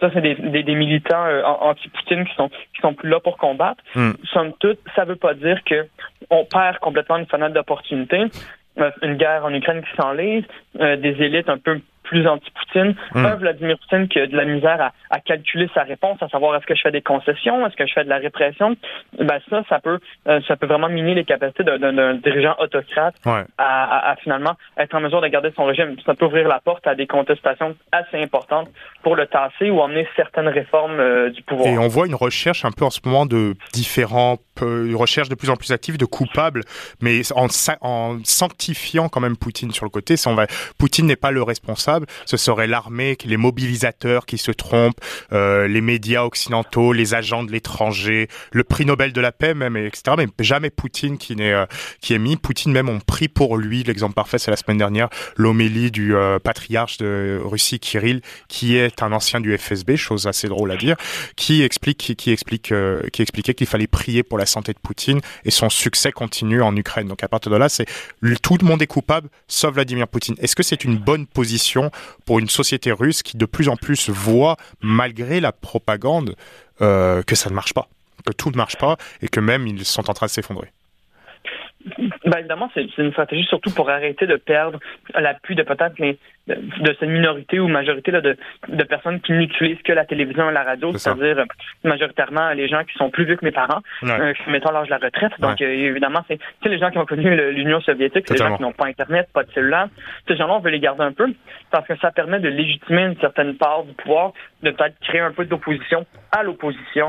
Ça, 0.00 0.10
c'est 0.14 0.22
des, 0.22 0.34
des, 0.34 0.74
militants 0.74 1.26
euh, 1.26 1.42
anti-Poutine 1.44 2.24
qui 2.24 2.34
sont 2.34 2.48
qui 2.48 2.80
sont 2.80 2.94
plus 2.94 3.08
là 3.08 3.20
pour 3.20 3.36
combattre. 3.36 3.82
Hmm. 3.94 4.12
Somme 4.32 4.52
toute, 4.58 4.78
ça 4.96 5.04
veut 5.04 5.16
pas 5.16 5.34
dire 5.34 5.62
que 5.64 5.86
on 6.30 6.44
perd 6.44 6.78
complètement 6.78 7.18
une 7.18 7.26
fenêtre 7.26 7.54
d'opportunité. 7.54 8.24
Une 9.02 9.16
guerre 9.16 9.44
en 9.44 9.52
Ukraine 9.52 9.82
qui 9.82 9.96
s'enlise, 9.96 10.44
euh, 10.80 10.96
des 10.96 11.10
élites 11.22 11.48
un 11.48 11.58
peu 11.58 11.80
plus 12.10 12.26
anti-Poutine. 12.26 12.96
Hmm. 13.14 13.24
Un 13.24 13.36
Vladimir 13.36 13.78
Poutine 13.78 14.08
qui 14.08 14.18
a 14.18 14.26
de 14.26 14.36
la 14.36 14.44
misère 14.44 14.90
à, 15.10 15.20
calculer 15.20 15.70
sa 15.72 15.84
réponse, 15.84 16.20
à 16.20 16.28
savoir 16.28 16.56
est-ce 16.56 16.66
que 16.66 16.74
je 16.74 16.82
fais 16.82 16.90
des 16.90 17.02
concessions, 17.02 17.64
est-ce 17.66 17.76
que 17.76 17.86
je 17.86 17.92
fais 17.92 18.04
de 18.04 18.08
la 18.08 18.18
répression. 18.18 18.76
Ben 19.18 19.38
ça, 19.48 19.62
ça 19.68 19.78
peut, 19.78 20.00
euh, 20.26 20.40
ça 20.48 20.56
peut 20.56 20.66
vraiment 20.66 20.88
miner 20.88 21.14
les 21.14 21.24
capacités 21.24 21.62
d'un 21.62 22.14
dirigeant 22.14 22.56
autocrate 22.58 23.14
à, 23.58 24.16
finalement 24.22 24.54
être 24.76 24.94
en 24.94 25.00
mesure 25.00 25.20
de 25.20 25.28
garder 25.28 25.52
son 25.54 25.64
régime. 25.66 25.94
Ça 26.04 26.14
peut 26.14 26.26
ouvrir 26.26 26.48
la 26.48 26.58
porte 26.58 26.86
à 26.86 26.96
des 26.96 27.06
contestations 27.06 27.76
assez 27.92 28.20
importantes 28.20 28.68
pour 29.02 29.14
le 29.14 29.26
tasser 29.26 29.70
ou 29.70 29.80
emmener 29.80 30.08
certaines 30.16 30.48
réformes 30.48 31.30
du 31.30 31.42
pouvoir. 31.42 31.68
Et 31.68 31.78
on 31.78 31.88
voit 31.88 32.06
une 32.06 32.16
recherche 32.16 32.64
un 32.64 32.72
peu 32.72 32.84
en 32.84 32.90
ce 32.90 33.00
moment 33.04 33.26
de 33.26 33.54
différents 33.72 34.38
une 34.62 34.96
recherche 34.96 35.28
de 35.28 35.34
plus 35.34 35.50
en 35.50 35.56
plus 35.56 35.72
active 35.72 35.96
de 35.96 36.04
coupables, 36.04 36.62
mais 37.00 37.20
en, 37.34 37.46
en 37.80 38.18
sanctifiant 38.24 39.08
quand 39.08 39.20
même 39.20 39.36
Poutine 39.36 39.70
sur 39.72 39.84
le 39.84 39.90
côté. 39.90 40.16
Si 40.16 40.28
on 40.28 40.34
va, 40.34 40.46
Poutine 40.78 41.06
n'est 41.06 41.16
pas 41.16 41.30
le 41.30 41.42
responsable, 41.42 41.99
ce 42.26 42.36
serait 42.36 42.66
l'armée, 42.66 43.16
les 43.24 43.36
mobilisateurs 43.36 44.26
qui 44.26 44.38
se 44.38 44.50
trompent, 44.50 45.00
euh, 45.32 45.68
les 45.68 45.80
médias 45.80 46.24
occidentaux, 46.24 46.92
les 46.92 47.14
agents 47.14 47.44
de 47.44 47.52
l'étranger, 47.52 48.28
le 48.52 48.64
prix 48.64 48.84
Nobel 48.84 49.12
de 49.12 49.20
la 49.20 49.32
paix 49.32 49.54
même, 49.54 49.76
etc. 49.76 50.16
Mais 50.18 50.26
jamais 50.40 50.70
Poutine 50.70 51.18
qui 51.18 51.36
n'est 51.36 51.52
euh, 51.52 51.66
qui 52.00 52.14
est 52.14 52.18
mis. 52.18 52.36
Poutine 52.36 52.72
même 52.72 52.88
on 52.88 53.00
pris 53.00 53.28
pour 53.28 53.56
lui. 53.56 53.82
L'exemple 53.82 54.14
parfait, 54.14 54.38
c'est 54.38 54.50
la 54.50 54.56
semaine 54.56 54.78
dernière 54.78 55.08
l'homélie 55.36 55.90
du 55.90 56.14
euh, 56.14 56.38
patriarche 56.38 56.98
de 56.98 57.40
Russie 57.42 57.80
Kirill, 57.80 58.22
qui 58.48 58.76
est 58.76 59.02
un 59.02 59.12
ancien 59.12 59.40
du 59.40 59.56
FSB, 59.56 59.96
chose 59.96 60.26
assez 60.26 60.48
drôle 60.48 60.70
à 60.70 60.76
dire, 60.76 60.96
qui 61.36 61.62
explique 61.62 61.98
qui, 61.98 62.30
explique 62.30 62.72
qui 63.12 63.22
expliquait 63.22 63.54
qu'il 63.54 63.66
fallait 63.66 63.86
prier 63.86 64.22
pour 64.22 64.38
la 64.38 64.46
santé 64.46 64.72
de 64.72 64.78
Poutine 64.78 65.20
et 65.44 65.50
son 65.50 65.70
succès 65.70 66.12
continue 66.12 66.62
en 66.62 66.74
Ukraine. 66.76 67.08
Donc 67.08 67.22
à 67.22 67.28
partir 67.28 67.52
de 67.52 67.56
là, 67.56 67.68
c'est 67.68 67.86
tout 68.42 68.56
le 68.60 68.66
monde 68.66 68.82
est 68.82 68.86
coupable 68.86 69.28
sauf 69.48 69.74
Vladimir 69.74 70.08
Poutine. 70.08 70.36
Est-ce 70.38 70.56
que 70.56 70.62
c'est 70.62 70.84
une 70.84 70.96
bonne 70.96 71.26
position 71.26 71.79
pour 72.26 72.38
une 72.38 72.48
société 72.48 72.92
russe 72.92 73.22
qui 73.22 73.36
de 73.36 73.46
plus 73.46 73.68
en 73.68 73.76
plus 73.76 74.10
voit, 74.10 74.56
malgré 74.80 75.40
la 75.40 75.52
propagande, 75.52 76.34
euh, 76.80 77.22
que 77.22 77.34
ça 77.34 77.50
ne 77.50 77.54
marche 77.54 77.74
pas, 77.74 77.88
que 78.26 78.32
tout 78.32 78.50
ne 78.50 78.56
marche 78.56 78.76
pas 78.76 78.96
et 79.22 79.28
que 79.28 79.40
même 79.40 79.66
ils 79.66 79.84
sont 79.84 80.10
en 80.10 80.14
train 80.14 80.26
de 80.26 80.30
s'effondrer. 80.30 80.68
Ben 82.26 82.38
évidemment, 82.38 82.70
c'est 82.74 82.86
une 82.98 83.10
stratégie 83.12 83.46
surtout 83.48 83.70
pour 83.70 83.88
arrêter 83.88 84.26
de 84.26 84.36
perdre 84.36 84.78
l'appui 85.14 85.54
de 85.54 85.62
peut-être 85.62 85.98
les 85.98 86.18
de, 86.46 86.96
cette 86.98 87.08
minorité 87.08 87.60
ou 87.60 87.68
majorité 87.68 88.10
là, 88.10 88.20
de, 88.20 88.36
de 88.68 88.84
personnes 88.84 89.20
qui 89.20 89.32
n'utilisent 89.32 89.82
que 89.82 89.92
la 89.92 90.04
télévision 90.04 90.48
et 90.50 90.52
la 90.52 90.62
radio, 90.62 90.92
c'est-à-dire 90.96 91.38
euh, 91.38 91.44
majoritairement 91.84 92.50
les 92.50 92.68
gens 92.68 92.84
qui 92.84 92.96
sont 92.96 93.10
plus 93.10 93.24
vieux 93.24 93.36
que 93.36 93.44
mes 93.44 93.52
parents, 93.52 93.80
euh, 94.04 94.32
qui 94.32 94.50
mettent 94.50 94.64
l'âge 94.64 94.86
de 94.86 94.90
la 94.90 94.98
retraite. 94.98 95.32
Donc, 95.38 95.60
euh, 95.60 95.66
évidemment, 95.66 96.24
c'est 96.28 96.38
les 96.64 96.78
gens 96.78 96.90
qui 96.90 96.98
ont 96.98 97.06
connu 97.06 97.34
l'Union 97.52 97.80
soviétique, 97.80 98.24
c'est 98.26 98.34
les 98.34 98.38
gens 98.38 98.56
qui 98.56 98.62
n'ont 98.62 98.72
pas 98.72 98.86
Internet, 98.86 99.28
pas 99.32 99.44
de 99.44 99.52
cellulaire. 99.52 99.88
Ces 100.26 100.36
gens-là, 100.36 100.54
on 100.54 100.60
veut 100.60 100.70
les 100.70 100.80
garder 100.80 101.02
un 101.02 101.12
peu 101.12 101.26
parce 101.70 101.86
que 101.86 101.96
ça 101.98 102.10
permet 102.10 102.40
de 102.40 102.48
légitimer 102.48 103.02
une 103.02 103.20
certaine 103.20 103.56
part 103.56 103.84
du 103.84 103.92
pouvoir, 103.94 104.32
de 104.62 104.70
peut-être 104.70 104.98
créer 105.00 105.20
un 105.20 105.32
peu 105.32 105.44
d'opposition 105.44 106.06
à 106.32 106.42
l'opposition. 106.42 107.06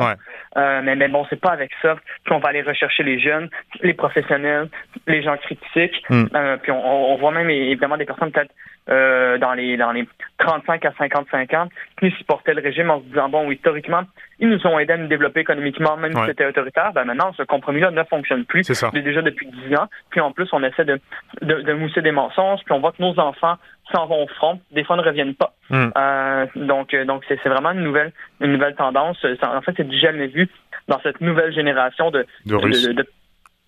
mais, 0.55 0.95
mais 0.95 1.07
bon, 1.07 1.25
c'est 1.29 1.39
pas 1.39 1.51
avec 1.51 1.71
ça 1.81 1.95
qu'on 2.27 2.39
va 2.39 2.49
aller 2.49 2.61
rechercher 2.61 3.03
les 3.03 3.19
jeunes, 3.19 3.49
les 3.81 3.93
professionnels, 3.93 4.69
les 5.07 5.23
gens 5.23 5.37
critiques. 5.37 6.03
Hmm. 6.09 6.25
puis 6.61 6.71
on, 6.71 7.13
on, 7.13 7.15
voit 7.17 7.31
même 7.31 7.49
évidemment 7.49 7.97
des 7.97 8.05
personnes 8.05 8.31
peut-être 8.31 8.51
euh, 8.91 9.37
dans 9.37 9.53
les 9.53 9.77
dans 9.77 9.91
les 9.91 10.07
35 10.37 10.85
à 10.85 10.91
55 10.97 11.53
ans 11.53 11.69
qui 11.99 12.11
supportaient 12.11 12.53
le 12.53 12.61
régime 12.61 12.89
en 12.89 12.99
se 12.99 13.05
disant 13.05 13.29
bon 13.29 13.49
historiquement 13.49 14.03
ils 14.39 14.49
nous 14.49 14.67
ont 14.67 14.77
aidés 14.79 14.93
à 14.93 14.97
nous 14.97 15.07
développer 15.07 15.41
économiquement 15.41 15.97
même 15.97 16.13
si 16.13 16.19
c'était 16.25 16.45
autoritaire. 16.45 16.91
Ben 16.93 17.05
maintenant 17.05 17.31
ce 17.37 17.43
compromis-là 17.43 17.91
ne 17.91 18.03
fonctionne 18.03 18.45
plus. 18.45 18.63
C'est 18.63 18.73
ça. 18.73 18.89
déjà 18.91 19.21
depuis 19.21 19.47
10 19.47 19.75
ans. 19.75 19.87
Puis 20.09 20.19
en 20.19 20.31
plus 20.31 20.47
on 20.51 20.63
essaie 20.63 20.85
de, 20.85 20.99
de, 21.41 21.73
mousser 21.73 22.01
des 22.01 22.11
mensonges. 22.11 22.59
Puis 22.65 22.73
on 22.73 22.79
voit 22.79 22.91
que 22.91 23.01
nos 23.01 23.17
enfants 23.19 23.55
s'en 23.93 24.07
vont 24.07 24.23
au 24.23 24.27
front. 24.27 24.59
Des 24.71 24.83
fois 24.83 24.97
ne 24.97 25.03
reviennent 25.03 25.35
pas. 25.35 25.53
Hmm. 25.69 25.89
euh, 25.97 26.45
donc 26.55 26.93
euh, 26.93 27.05
donc 27.05 27.23
c'est 27.27 27.47
vraiment 27.47 27.71
une 27.71 27.83
nouvelle 27.83 28.11
une 28.41 28.51
nouvelle 28.51 28.75
tendance. 28.75 29.17
En 29.41 29.61
fait 29.61 29.73
c'est 29.77 29.87
du 29.87 29.97
jamais 29.97 30.27
vu 30.27 30.49
dans 30.87 30.99
cette 31.01 31.21
nouvelle 31.21 31.53
génération 31.53 32.11
de, 32.11 32.25
de, 32.45 32.91
de 32.91 33.07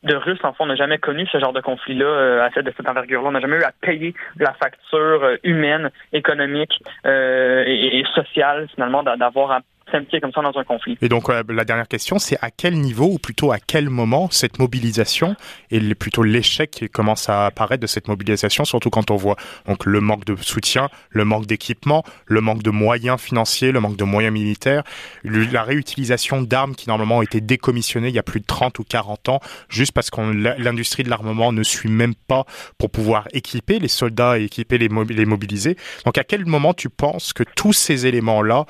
de 0.04 0.16
Russes, 0.16 0.40
en 0.44 0.54
fait, 0.54 0.64
on 0.64 0.68
n'a 0.68 0.76
jamais 0.76 0.98
connu 0.98 1.26
ce 1.32 1.40
genre 1.40 1.54
de 1.54 1.62
conflit-là 1.62 2.06
euh, 2.06 2.46
à 2.46 2.50
cette, 2.52 2.66
cette 2.76 2.88
envergure-là. 2.88 3.30
On 3.30 3.32
n'a 3.32 3.40
jamais 3.40 3.58
eu 3.58 3.64
à 3.64 3.72
payer 3.82 4.14
la 4.38 4.54
facture 4.54 5.24
euh, 5.24 5.38
humaine, 5.44 5.92
économique 6.12 6.82
euh, 7.06 7.64
et, 7.66 8.04
sociale, 8.14 8.68
finalement, 8.74 9.04
d'avoir 9.04 9.52
à 9.52 9.60
s'impliquer 9.92 10.20
comme 10.20 10.32
ça 10.32 10.42
dans 10.42 10.58
un 10.58 10.64
conflit. 10.64 10.98
Et 11.02 11.10
donc 11.10 11.30
la 11.30 11.66
dernière 11.66 11.88
question, 11.88 12.20
c'est 12.20 12.38
à 12.42 12.52
quel 12.52 12.76
niveau 12.80 13.06
ou 13.06 13.20
plutôt 13.20 13.52
à 13.52 13.60
quel 13.60 13.90
moment 13.90 14.30
cette 14.32 14.60
mobilisation 14.60 15.36
et 15.72 15.80
plutôt 15.96 16.24
l'échec 16.24 16.72
qui 16.72 16.90
commence 16.90 17.30
à 17.30 17.46
apparaître 17.46 17.82
de 17.82 17.88
cette 17.88 18.08
mobilisation, 18.08 18.66
surtout 18.66 18.90
quand 18.90 19.12
on 19.12 19.16
voit 19.16 19.36
donc 19.68 19.86
le 19.86 20.02
manque 20.02 20.26
de 20.26 20.36
soutien, 20.42 20.90
le 21.10 21.26
manque 21.26 21.46
d'équipement, 21.46 22.04
le 22.26 22.42
manque 22.42 22.64
de 22.64 22.70
moyens 22.70 23.20
financiers, 23.20 23.72
le 23.72 23.80
manque 23.80 23.98
de 23.98 24.04
moyens 24.04 24.34
militaires, 24.34 24.84
la 25.24 25.64
réutilisation 25.64 26.42
d'armes 26.42 26.76
qui 26.76 26.90
normalement 26.90 27.18
ont 27.18 27.22
été 27.22 27.42
décommissionnées 27.42 28.10
il 28.10 28.16
y 28.16 28.20
a 28.20 28.24
plus 28.24 28.40
de 28.40 28.46
30 28.46 28.80
ou 28.80 28.84
40 28.84 29.30
ans, 29.30 29.40
juste 29.70 29.92
parce 29.92 30.10
que 30.10 30.22
l'industrie 30.22 31.04
de 31.04 31.10
l'armement 31.10 31.52
ne 31.52 31.64
suit 31.64 31.90
même 31.90 32.16
pas 32.16 32.46
pour 32.78 32.90
pouvoir 32.90 33.28
équiper 33.34 33.80
les 33.80 33.88
soldats 33.88 34.40
et 34.40 34.46
équiper 34.46 34.78
les, 34.78 34.90
les 35.10 35.26
mobiliser. 35.26 35.78
Donc 36.06 36.18
à 36.18 36.24
quel 36.24 36.46
moment 36.46 36.74
tu 36.74 36.90
penses 36.90 37.34
que 37.34 37.44
tous 37.44 37.74
ces 37.74 38.06
éléments-là 38.06 38.66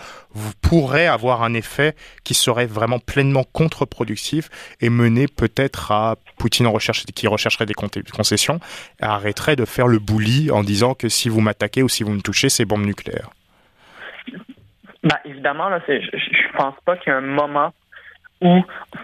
pourraient 0.62 1.03
avoir 1.08 1.44
un 1.44 1.54
effet 1.54 1.96
qui 2.24 2.34
serait 2.34 2.66
vraiment 2.66 3.00
pleinement 3.00 3.44
contre-productif 3.52 4.50
et 4.82 4.90
mener 4.90 5.28
peut-être 5.28 5.92
à 5.92 6.16
Poutine 6.38 6.68
qui 7.16 7.28
rechercherait 7.28 7.66
des 7.66 7.74
concessions, 7.74 8.60
arrêterait 9.02 9.56
de 9.56 9.66
faire 9.66 9.88
le 9.88 10.00
bouli 10.00 10.52
en 10.52 10.64
disant 10.64 10.94
que 10.94 11.10
si 11.10 11.30
vous 11.30 11.42
m'attaquez 11.42 11.84
ou 11.84 11.90
si 11.90 12.04
vous 12.04 12.12
me 12.12 12.22
touchez, 12.22 12.50
c'est 12.50 12.66
bombe 12.66 12.86
nucléaire. 12.86 13.30
Ben, 15.04 15.18
évidemment, 15.26 15.70
là, 15.70 15.82
je, 15.88 15.94
je 15.94 16.58
pense 16.58 16.76
pas 16.86 16.96
qu'il 16.98 17.12
y 17.12 17.14
a 17.14 17.18
un 17.18 17.22
moment 17.22 17.74
où 18.42 18.62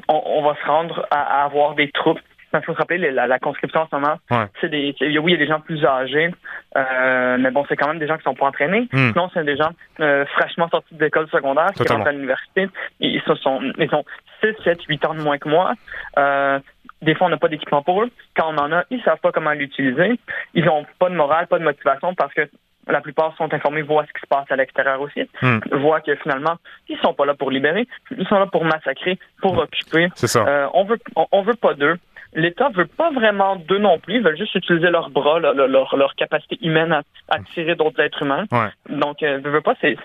on, 0.08 0.44
va 0.44 0.56
se 0.56 0.66
rendre 0.66 1.08
à, 1.12 1.44
avoir 1.44 1.76
des 1.76 1.90
troupes 1.92 2.20
il 2.54 2.62
faut 2.64 2.74
se 2.74 2.78
rappeler, 2.78 3.12
la, 3.12 3.40
conscription 3.40 3.82
en 3.82 3.88
ce 3.88 3.96
moment, 3.96 4.48
c'est 4.60 4.70
des, 4.70 4.96
oui, 5.02 5.32
il 5.32 5.32
y 5.32 5.34
a 5.36 5.38
des 5.38 5.48
gens 5.48 5.60
plus 5.60 5.84
âgés, 5.86 6.32
euh, 6.76 7.38
mais 7.40 7.52
bon, 7.52 7.66
c'est 7.68 7.76
quand 7.76 7.88
même 7.88 8.00
des 8.00 8.08
gens 8.08 8.18
qui 8.18 8.24
sont 8.24 8.36
pas 8.36 8.48
entraînés. 8.48 8.88
Hmm. 8.92 9.12
Sinon, 9.12 9.30
c'est 9.34 9.44
des 9.44 9.58
gens 9.58 9.72
euh, 10.00 10.26
fraîchement 10.26 10.68
sortis 10.70 10.96
de 10.96 11.04
l'école 11.04 11.30
secondaire, 11.30 11.72
qui 11.76 11.84
rentrent 11.92 12.08
à 12.08 12.12
l'université. 12.12 12.68
Ils, 13.00 13.22
sont, 13.22 13.62
ils 13.78 13.94
ont 13.94 14.06
6, 14.44 14.56
7, 14.64 14.84
8 14.84 15.06
ans 15.06 15.14
de 15.14 15.22
moins 15.22 15.38
que 15.38 15.50
moi. 15.50 15.74
Euh, 16.18 16.60
des 17.02 17.16
fois, 17.16 17.28
on 17.28 17.30
n'a 17.30 17.38
pas 17.38 17.48
d'équipement 17.48 17.82
pour 17.82 18.04
eux. 18.04 18.10
Quand 18.36 18.54
on 18.54 18.58
en 18.58 18.72
a, 18.72 18.84
ils 18.90 19.02
savent 19.04 19.20
pas 19.20 19.32
comment 19.32 19.52
l'utiliser. 19.52 20.20
Ils 20.54 20.66
n'ont 20.66 20.86
pas 20.98 21.10
de 21.10 21.16
morale, 21.16 21.48
pas 21.48 21.60
de 21.60 21.64
motivation 21.64 22.14
parce 22.14 22.34
que 22.34 22.50
la 22.88 23.02
plupart 23.02 23.36
sont 23.38 23.54
informés, 23.54 23.82
voient 23.82 24.06
ce 24.08 24.14
qui 24.14 24.22
se 24.22 24.28
passe 24.28 24.46
à 24.50 24.56
l'extérieur 24.56 25.00
aussi, 25.02 25.22
hmm. 25.42 25.60
voient 25.78 26.02
que 26.02 26.16
finalement, 26.16 26.56
ils 26.88 26.98
sont 27.00 27.14
pas 27.14 27.26
là 27.26 27.34
pour 27.34 27.52
libérer, 27.52 27.88
ils 28.18 28.28
sont 28.28 28.40
là 28.40 28.48
pour 28.48 28.66
massacrer, 28.66 29.20
pour 29.42 29.58
occuper. 29.58 30.08
C'est 30.16 30.28
ça. 30.28 30.46
Euh, 30.48 30.68
on 30.74 30.86
veut, 30.86 31.00
on, 31.32 31.42
veut 31.44 31.56
pas 31.56 31.74
d'eux. 31.74 31.98
L'État 32.34 32.70
veut 32.70 32.86
pas 32.86 33.12
vraiment 33.12 33.56
d'eux 33.56 33.80
non 33.80 34.00
plus. 34.00 34.16
Ils 34.16 34.24
veulent 34.24 34.38
juste 34.38 34.56
utiliser 34.56 34.90
leurs 34.90 35.10
bras, 35.10 35.40
leur, 35.40 35.56
leur, 35.96 36.16
capacité 36.16 36.58
humaine 36.62 36.92
à, 36.92 37.02
à 37.30 37.40
tirer 37.54 37.76
d'autres 37.76 38.00
êtres 38.02 38.22
humains. 38.22 38.46
Donc, 38.90 39.24
euh, 39.24 39.40
veut 39.44 39.62
pas, 39.62 39.76
c'est 39.82 39.98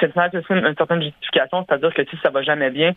c'est 0.00 0.14
une, 0.14 0.74
certaine 0.76 1.02
justification, 1.02 1.64
c'est-à-dire 1.68 1.92
que 1.92 2.04
si 2.04 2.16
ça 2.22 2.30
va 2.30 2.42
jamais 2.42 2.70
bien, 2.70 2.92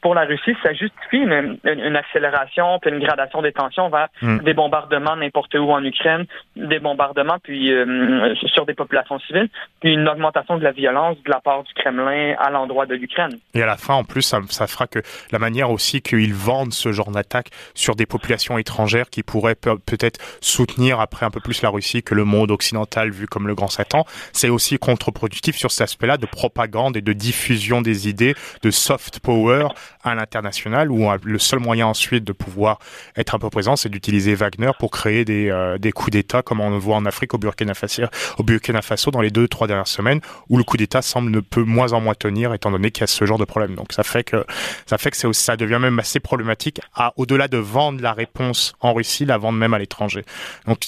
pour 0.00 0.14
la 0.14 0.24
Russie, 0.24 0.56
ça 0.62 0.72
justifie 0.72 1.18
une, 1.18 1.96
accélération 1.96 2.78
puis 2.80 2.90
une 2.90 3.00
gradation 3.00 3.42
des 3.42 3.52
tensions 3.52 3.88
vers 3.90 4.08
hmm. 4.22 4.38
des 4.38 4.54
bombardements 4.54 5.16
n'importe 5.16 5.54
où 5.54 5.70
en 5.70 5.84
Ukraine, 5.84 6.26
des 6.56 6.78
bombardements 6.78 7.38
puis 7.42 7.72
euh, 7.72 8.34
sur 8.46 8.66
des 8.66 8.74
populations 8.74 9.18
civiles, 9.20 9.48
puis 9.80 9.94
une 9.94 10.08
augmentation 10.08 10.56
de 10.56 10.64
la 10.64 10.72
violence 10.72 11.16
de 11.24 11.30
la 11.30 11.40
part 11.40 11.62
du 11.64 11.72
Kremlin 11.74 12.34
à 12.38 12.50
l'endroit 12.50 12.86
de 12.86 12.94
l'Ukraine. 12.94 13.38
Et 13.54 13.62
à 13.62 13.66
la 13.66 13.76
fin, 13.76 13.94
en 13.94 14.04
plus, 14.04 14.22
ça, 14.22 14.40
ça 14.48 14.66
fera 14.66 14.86
que 14.86 15.00
la 15.32 15.38
manière 15.38 15.70
aussi 15.70 16.00
qu'ils 16.00 16.34
vendent 16.34 16.72
ce 16.72 16.92
genre 16.92 17.10
d'attaque 17.10 17.48
sur 17.74 17.96
des 17.96 18.06
populations 18.06 18.58
étrangères 18.58 19.10
qui 19.10 19.22
pourraient 19.22 19.56
peut-être 19.56 20.20
soutenir 20.40 21.00
après 21.00 21.26
un 21.26 21.30
peu 21.30 21.40
plus 21.40 21.62
la 21.62 21.70
Russie 21.70 22.02
que 22.02 22.14
le 22.14 22.24
monde 22.24 22.50
occidental 22.50 23.10
vu 23.10 23.26
comme 23.26 23.46
le 23.46 23.54
grand 23.54 23.68
Satan, 23.68 24.04
c'est 24.32 24.48
aussi 24.48 24.78
contre-productif 24.78 25.56
sur 25.56 25.70
cet 25.70 25.82
de 25.98 26.26
propagande 26.26 26.96
et 26.96 27.02
de 27.02 27.12
diffusion 27.12 27.82
des 27.82 28.08
idées, 28.08 28.34
de 28.62 28.70
soft 28.70 29.20
power 29.20 29.68
à 30.04 30.14
l'international, 30.14 30.90
où 30.90 31.08
le 31.24 31.38
seul 31.38 31.58
moyen 31.58 31.86
ensuite 31.86 32.24
de 32.24 32.32
pouvoir 32.32 32.78
être 33.16 33.34
un 33.34 33.38
peu 33.38 33.50
présent, 33.50 33.76
c'est 33.76 33.88
d'utiliser 33.88 34.34
Wagner 34.34 34.70
pour 34.78 34.90
créer 34.90 35.24
des, 35.24 35.50
euh, 35.50 35.76
coups 35.94 36.12
d'État, 36.12 36.42
comme 36.42 36.60
on 36.60 36.70
le 36.70 36.78
voit 36.78 36.96
en 36.96 37.04
Afrique, 37.06 37.34
au 37.34 37.38
Burkina 37.38 37.74
Faso, 37.74 39.10
dans 39.10 39.20
les 39.20 39.30
deux, 39.30 39.48
trois 39.48 39.66
dernières 39.66 39.88
semaines, 39.88 40.20
où 40.48 40.56
le 40.56 40.64
coup 40.64 40.76
d'État 40.76 41.02
semble 41.02 41.30
ne 41.30 41.40
peut 41.40 41.64
moins 41.64 41.92
en 41.92 42.00
moins 42.00 42.14
tenir, 42.14 42.54
étant 42.54 42.70
donné 42.70 42.90
qu'il 42.90 43.02
y 43.02 43.04
a 43.04 43.06
ce 43.06 43.24
genre 43.24 43.38
de 43.38 43.44
problème. 43.44 43.74
Donc 43.74 43.92
ça 43.92 44.04
fait 44.04 44.24
que 44.24 44.44
ça 44.86 44.98
fait 44.98 45.10
que 45.10 45.32
ça 45.32 45.56
devient 45.56 45.78
même 45.80 45.98
assez 45.98 46.20
problématique, 46.20 46.80
au-delà 47.16 47.48
de 47.48 47.58
vendre 47.58 48.00
la 48.00 48.12
réponse 48.12 48.74
en 48.80 48.92
Russie, 48.92 49.24
la 49.24 49.38
vendre 49.38 49.58
même 49.58 49.74
à 49.74 49.78
l'étranger. 49.78 50.24
Donc 50.66 50.78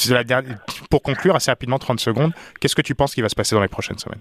pour 0.91 1.03
conclure 1.03 1.35
assez 1.35 1.51
rapidement, 1.51 1.79
30 1.79 2.01
secondes, 2.01 2.33
qu'est-ce 2.61 2.77
que 2.77 2.83
tu 2.83 2.95
penses 2.95 3.15
qui 3.15 3.23
va 3.23 3.29
se 3.29 3.35
passer 3.35 3.55
dans 3.55 3.63
les 3.63 3.69
prochaines 3.69 3.99
semaines? 3.99 4.21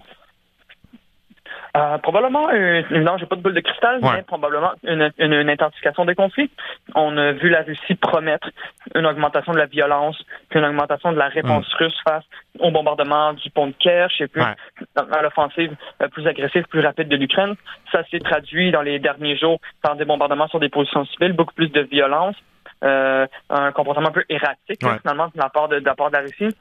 Euh, 1.76 1.98
probablement, 1.98 2.48
euh, 2.52 2.82
non, 2.90 3.16
j'ai 3.18 3.26
pas 3.26 3.36
de 3.36 3.42
boule 3.42 3.54
de 3.54 3.60
cristal, 3.60 4.00
mais 4.02 4.22
probablement 4.22 4.72
une, 4.82 5.10
une, 5.18 5.48
intensification 5.48 6.04
des 6.04 6.14
conflits. 6.14 6.50
On 6.94 7.16
a 7.16 7.32
vu 7.32 7.48
la 7.48 7.62
Russie 7.62 7.94
promettre 7.94 8.50
une 8.94 9.06
augmentation 9.06 9.52
de 9.52 9.58
la 9.58 9.66
violence, 9.66 10.20
une 10.52 10.64
augmentation 10.64 11.12
de 11.12 11.18
la 11.18 11.28
réponse 11.28 11.66
mm. 11.74 11.76
russe 11.82 11.98
face 12.08 12.24
au 12.58 12.70
bombardement 12.70 13.34
du 13.34 13.50
pont 13.50 13.68
de 13.68 13.74
Kerch 13.78 14.20
et 14.20 14.26
puis 14.26 14.42
à 14.42 15.22
l'offensive 15.22 15.74
euh, 16.02 16.08
plus 16.08 16.26
agressive, 16.26 16.64
plus 16.64 16.80
rapide 16.80 17.08
de 17.08 17.16
l'Ukraine. 17.16 17.54
Ça 17.92 18.02
s'est 18.10 18.20
traduit 18.20 18.72
dans 18.72 18.82
les 18.82 18.98
derniers 18.98 19.36
jours 19.36 19.60
par 19.82 19.94
des 19.94 20.04
bombardements 20.04 20.48
sur 20.48 20.58
des 20.58 20.68
positions 20.68 21.04
civiles, 21.06 21.32
beaucoup 21.34 21.54
plus 21.54 21.68
de 21.68 21.82
violence. 21.82 22.36
Euh, 22.82 23.26
un 23.50 23.72
comportement 23.72 24.08
un 24.08 24.12
peu 24.12 24.24
erratique 24.30 24.80
finalement 25.02 25.26
de 25.26 25.38
la 25.38 25.50
part 25.50 25.68
de, 25.68 25.76
la 25.76 25.94
part 25.94 26.10
de 26.10 26.16
la 26.16 26.22
Russie. 26.22 26.56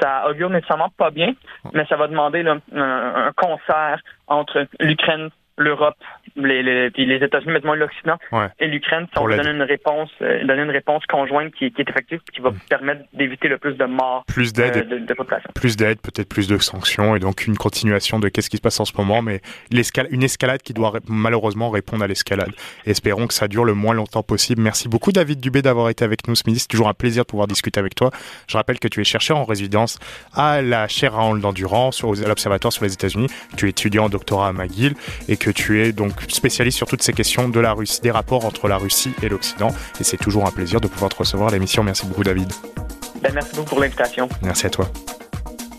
Ça 0.00 0.28
augure 0.28 0.48
nécessairement 0.48 0.90
pas 0.96 1.10
bien, 1.10 1.34
mais 1.72 1.84
ça 1.86 1.96
va 1.96 2.06
demander 2.06 2.44
un, 2.46 3.32
concert 3.36 4.00
entre 4.28 4.68
l'Ukraine, 4.78 5.30
l'Europe 5.56 5.96
les, 6.36 6.62
les, 6.62 6.90
les 6.90 7.24
États-Unis, 7.24 7.52
maintenant 7.52 7.74
l'Occident 7.74 8.18
et 8.58 8.66
l'Ukraine, 8.66 9.06
si 9.12 9.18
on 9.18 9.28
donne 9.28 9.46
une 9.46 9.62
réponse, 9.62 10.10
euh, 10.22 10.44
donner 10.44 10.62
une 10.62 10.70
réponse 10.70 11.04
conjointe 11.06 11.52
qui, 11.54 11.70
qui, 11.70 11.82
est 11.82 11.88
effective, 11.88 12.20
qui 12.32 12.40
va 12.40 12.50
mm. 12.50 12.58
permettre 12.68 13.02
d'éviter 13.12 13.48
le 13.48 13.58
plus 13.58 13.74
de 13.74 13.84
morts 13.84 14.24
plus 14.26 14.52
d'aide, 14.52 14.76
euh, 14.76 14.98
de, 14.98 14.98
de, 15.06 15.14
population. 15.14 15.50
Plus 15.54 15.76
d'aide, 15.76 16.00
peut-être 16.00 16.28
plus 16.28 16.48
de 16.48 16.58
sanctions 16.58 17.14
et 17.14 17.20
donc 17.20 17.46
une 17.46 17.56
continuation 17.56 18.18
de 18.18 18.28
qu'est-ce 18.28 18.50
qui 18.50 18.56
se 18.56 18.62
passe 18.62 18.80
en 18.80 18.84
ce 18.84 18.96
moment, 18.96 19.22
mais 19.22 19.40
une 20.10 20.22
escalade 20.22 20.62
qui 20.62 20.72
doit 20.72 20.92
malheureusement 21.08 21.70
répondre 21.70 22.02
à 22.02 22.06
l'escalade. 22.06 22.50
Espérons 22.86 23.26
que 23.26 23.34
ça 23.34 23.48
dure 23.48 23.64
le 23.64 23.74
moins 23.74 23.94
longtemps 23.94 24.22
possible. 24.22 24.62
Merci 24.62 24.88
beaucoup 24.88 25.12
David 25.12 25.40
Dubé 25.40 25.62
d'avoir 25.62 25.88
été 25.90 26.04
avec 26.04 26.26
nous 26.26 26.34
ce 26.34 26.42
midi. 26.46 26.58
C'est 26.60 26.68
toujours 26.68 26.88
un 26.88 26.94
plaisir 26.94 27.24
de 27.24 27.28
pouvoir 27.28 27.46
discuter 27.46 27.78
avec 27.78 27.94
toi. 27.94 28.10
Je 28.48 28.56
rappelle 28.56 28.78
que 28.78 28.88
tu 28.88 29.00
es 29.00 29.04
chercheur 29.04 29.36
en 29.36 29.44
résidence 29.44 29.98
à 30.34 30.62
la 30.62 30.88
chaire 30.88 31.14
Raoul 31.14 31.40
d'endurance, 31.40 32.02
à 32.02 32.28
l'Observatoire 32.28 32.72
sur 32.72 32.84
les 32.84 32.92
États-Unis. 32.92 33.28
Tu 33.56 33.66
es 33.66 33.70
étudiant 33.70 34.04
en 34.04 34.08
doctorat 34.08 34.48
à 34.48 34.52
McGill 34.52 34.94
et 35.28 35.36
que 35.44 35.50
tu 35.50 35.84
es 35.84 35.92
donc 35.92 36.12
spécialiste 36.28 36.78
sur 36.78 36.86
toutes 36.86 37.02
ces 37.02 37.12
questions 37.12 37.50
de 37.50 37.60
la 37.60 37.72
Russie, 37.72 38.00
des 38.00 38.10
rapports 38.10 38.46
entre 38.46 38.66
la 38.66 38.78
Russie 38.78 39.12
et 39.22 39.28
l'Occident. 39.28 39.68
Et 40.00 40.04
c'est 40.04 40.16
toujours 40.16 40.46
un 40.46 40.50
plaisir 40.50 40.80
de 40.80 40.88
pouvoir 40.88 41.10
te 41.10 41.16
recevoir 41.16 41.50
à 41.50 41.52
l'émission. 41.52 41.84
Merci 41.84 42.06
beaucoup, 42.06 42.24
David. 42.24 42.50
Ben, 43.22 43.30
merci 43.34 43.54
beaucoup 43.54 43.70
pour 43.70 43.80
l'invitation. 43.80 44.28
Merci 44.42 44.66
à 44.66 44.70
toi. 44.70 44.90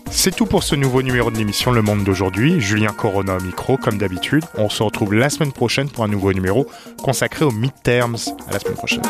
C'est 0.08 0.34
tout 0.34 0.46
pour 0.46 0.62
ce 0.62 0.76
nouveau 0.76 1.02
numéro 1.02 1.32
de 1.32 1.36
l'émission 1.36 1.72
Le 1.72 1.82
Monde 1.82 2.04
d'aujourd'hui. 2.04 2.60
Julien 2.60 2.92
Corona 2.92 3.36
au 3.36 3.40
micro, 3.40 3.76
comme 3.76 3.98
d'habitude. 3.98 4.44
On 4.56 4.68
se 4.68 4.84
retrouve 4.84 5.14
la 5.14 5.30
semaine 5.30 5.52
prochaine 5.52 5.90
pour 5.90 6.04
un 6.04 6.08
nouveau 6.08 6.32
numéro 6.32 6.66
consacré 7.02 7.44
aux 7.44 7.50
midterms. 7.50 8.16
À 8.48 8.52
la 8.52 8.60
semaine 8.60 8.76
prochaine. 8.76 9.02